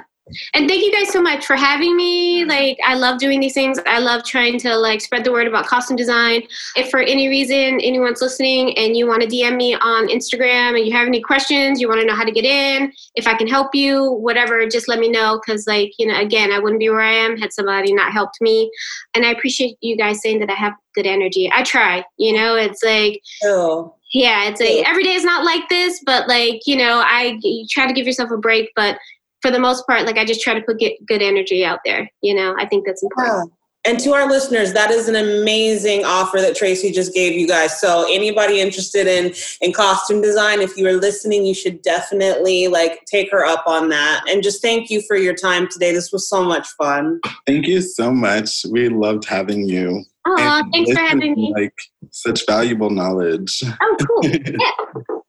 And 0.54 0.68
thank 0.68 0.82
you 0.82 0.92
guys 0.92 1.12
so 1.12 1.22
much 1.22 1.46
for 1.46 1.54
having 1.54 1.96
me. 1.96 2.44
Like, 2.44 2.78
I 2.84 2.94
love 2.94 3.18
doing 3.18 3.38
these 3.38 3.54
things. 3.54 3.78
I 3.86 4.00
love 4.00 4.24
trying 4.24 4.58
to 4.60 4.76
like 4.76 5.00
spread 5.00 5.22
the 5.22 5.30
word 5.30 5.46
about 5.46 5.66
costume 5.66 5.96
design. 5.96 6.42
If 6.74 6.90
for 6.90 7.00
any 7.00 7.28
reason 7.28 7.80
anyone's 7.80 8.20
listening 8.20 8.76
and 8.76 8.96
you 8.96 9.06
want 9.06 9.22
to 9.22 9.28
DM 9.28 9.56
me 9.56 9.74
on 9.76 10.08
Instagram 10.08 10.76
and 10.76 10.84
you 10.84 10.92
have 10.92 11.06
any 11.06 11.22
questions, 11.22 11.80
you 11.80 11.88
want 11.88 12.00
to 12.00 12.06
know 12.06 12.14
how 12.14 12.24
to 12.24 12.32
get 12.32 12.44
in, 12.44 12.92
if 13.14 13.28
I 13.28 13.34
can 13.34 13.46
help 13.46 13.72
you, 13.72 14.12
whatever, 14.14 14.66
just 14.66 14.88
let 14.88 14.98
me 14.98 15.08
know. 15.08 15.40
Cause 15.46 15.66
like, 15.68 15.92
you 15.98 16.08
know, 16.08 16.18
again, 16.18 16.50
I 16.52 16.58
wouldn't 16.58 16.80
be 16.80 16.90
where 16.90 17.00
I 17.00 17.12
am 17.12 17.36
had 17.36 17.52
somebody 17.52 17.92
not 17.92 18.12
helped 18.12 18.40
me. 18.40 18.70
And 19.14 19.24
I 19.24 19.30
appreciate 19.30 19.76
you 19.80 19.96
guys 19.96 20.20
saying 20.20 20.40
that 20.40 20.50
I 20.50 20.54
have 20.54 20.72
good 20.94 21.06
energy. 21.06 21.48
I 21.54 21.62
try, 21.62 22.04
you 22.16 22.32
know, 22.32 22.56
it's 22.56 22.82
like, 22.82 23.22
Oh. 23.44 23.94
Yeah, 24.12 24.48
it's 24.48 24.60
a 24.60 24.82
every 24.84 25.02
day 25.02 25.14
is 25.14 25.24
not 25.24 25.44
like 25.44 25.68
this, 25.68 26.02
but 26.06 26.28
like, 26.28 26.60
you 26.66 26.76
know, 26.76 27.02
I 27.04 27.38
you 27.42 27.66
try 27.68 27.86
to 27.86 27.92
give 27.92 28.06
yourself 28.06 28.30
a 28.30 28.36
break, 28.36 28.70
but 28.76 28.98
for 29.42 29.50
the 29.50 29.58
most 29.58 29.86
part, 29.86 30.06
like 30.06 30.16
I 30.16 30.24
just 30.24 30.40
try 30.40 30.54
to 30.54 30.62
put 30.62 30.78
get 30.78 30.94
good 31.06 31.22
energy 31.22 31.64
out 31.64 31.80
there. 31.84 32.08
You 32.22 32.34
know, 32.34 32.54
I 32.58 32.66
think 32.66 32.86
that's 32.86 33.02
important. 33.02 33.52
And 33.86 34.00
to 34.00 34.14
our 34.14 34.28
listeners, 34.28 34.72
that 34.72 34.90
is 34.90 35.08
an 35.08 35.14
amazing 35.14 36.04
offer 36.04 36.38
that 36.38 36.56
Trayce 36.56 36.92
just 36.92 37.14
gave 37.14 37.34
you 37.38 37.46
guys. 37.46 37.80
So 37.80 38.04
anybody 38.12 38.60
interested 38.60 39.06
in 39.06 39.32
in 39.60 39.72
costume 39.72 40.20
design, 40.20 40.60
if 40.60 40.76
you 40.76 40.88
are 40.88 40.94
listening, 40.94 41.46
you 41.46 41.54
should 41.54 41.82
definitely 41.82 42.66
like 42.66 43.04
take 43.04 43.30
her 43.30 43.44
up 43.44 43.62
on 43.66 43.88
that. 43.90 44.24
And 44.28 44.42
just 44.42 44.60
thank 44.60 44.90
you 44.90 45.02
for 45.06 45.16
your 45.16 45.34
time 45.34 45.68
today. 45.68 45.92
This 45.92 46.10
was 46.10 46.28
so 46.28 46.42
much 46.42 46.66
fun. 46.70 47.20
Thank 47.46 47.68
you 47.68 47.80
so 47.80 48.10
much. 48.10 48.66
We 48.68 48.88
loved 48.88 49.24
having 49.24 49.68
you. 49.68 50.04
Oh, 50.26 50.62
thanks 50.72 50.92
for 50.92 50.98
having 50.98 51.34
me. 51.34 51.52
Like 51.54 51.74
such 52.10 52.46
valuable 52.46 52.90
knowledge. 52.90 53.62
Oh, 53.80 53.96
cool. 54.00 54.30
Yeah. 54.32 55.20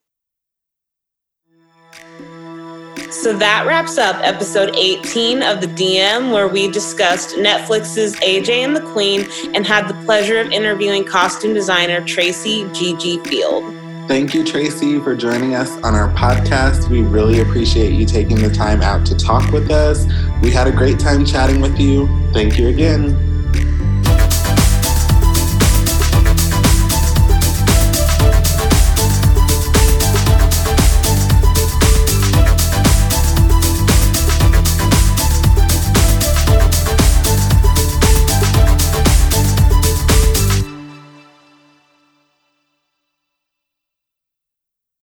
So 3.12 3.34
that 3.38 3.66
wraps 3.66 3.98
up 3.98 4.18
episode 4.18 4.76
18 4.76 5.42
of 5.42 5.62
the 5.62 5.68
DM, 5.68 6.32
where 6.32 6.48
we 6.48 6.70
discussed 6.70 7.36
Netflix's 7.36 8.16
AJ 8.18 8.50
and 8.50 8.76
the 8.76 8.82
Queen 8.82 9.28
and 9.56 9.66
had 9.66 9.88
the 9.88 9.94
pleasure 10.06 10.40
of 10.40 10.52
interviewing 10.52 11.06
costume 11.06 11.54
designer 11.54 12.02
Trayce 12.02 12.74
Gigi 12.74 13.20
Field. 13.20 13.64
Thank 14.08 14.34
you, 14.34 14.44
Trayce, 14.44 15.04
for 15.04 15.16
joining 15.16 15.56
us 15.56 15.72
on 15.84 15.96
our 15.96 16.10
podcast. 16.16 16.90
We 16.90 17.02
really 17.02 17.40
appreciate 17.40 17.94
you 17.94 18.06
taking 18.06 18.42
the 18.42 18.50
time 18.50 18.82
out 18.82 19.06
to 19.08 19.16
talk 19.16 19.52
with 19.52 19.72
us. 19.72 20.06
We 20.42 20.52
had 20.52 20.68
a 20.68 20.72
great 20.72 21.00
time 21.00 21.26
chatting 21.26 21.62
with 21.62 21.80
you. 21.80 22.08
Thank 22.34 22.58
you 22.58 22.68
again. 22.68 23.37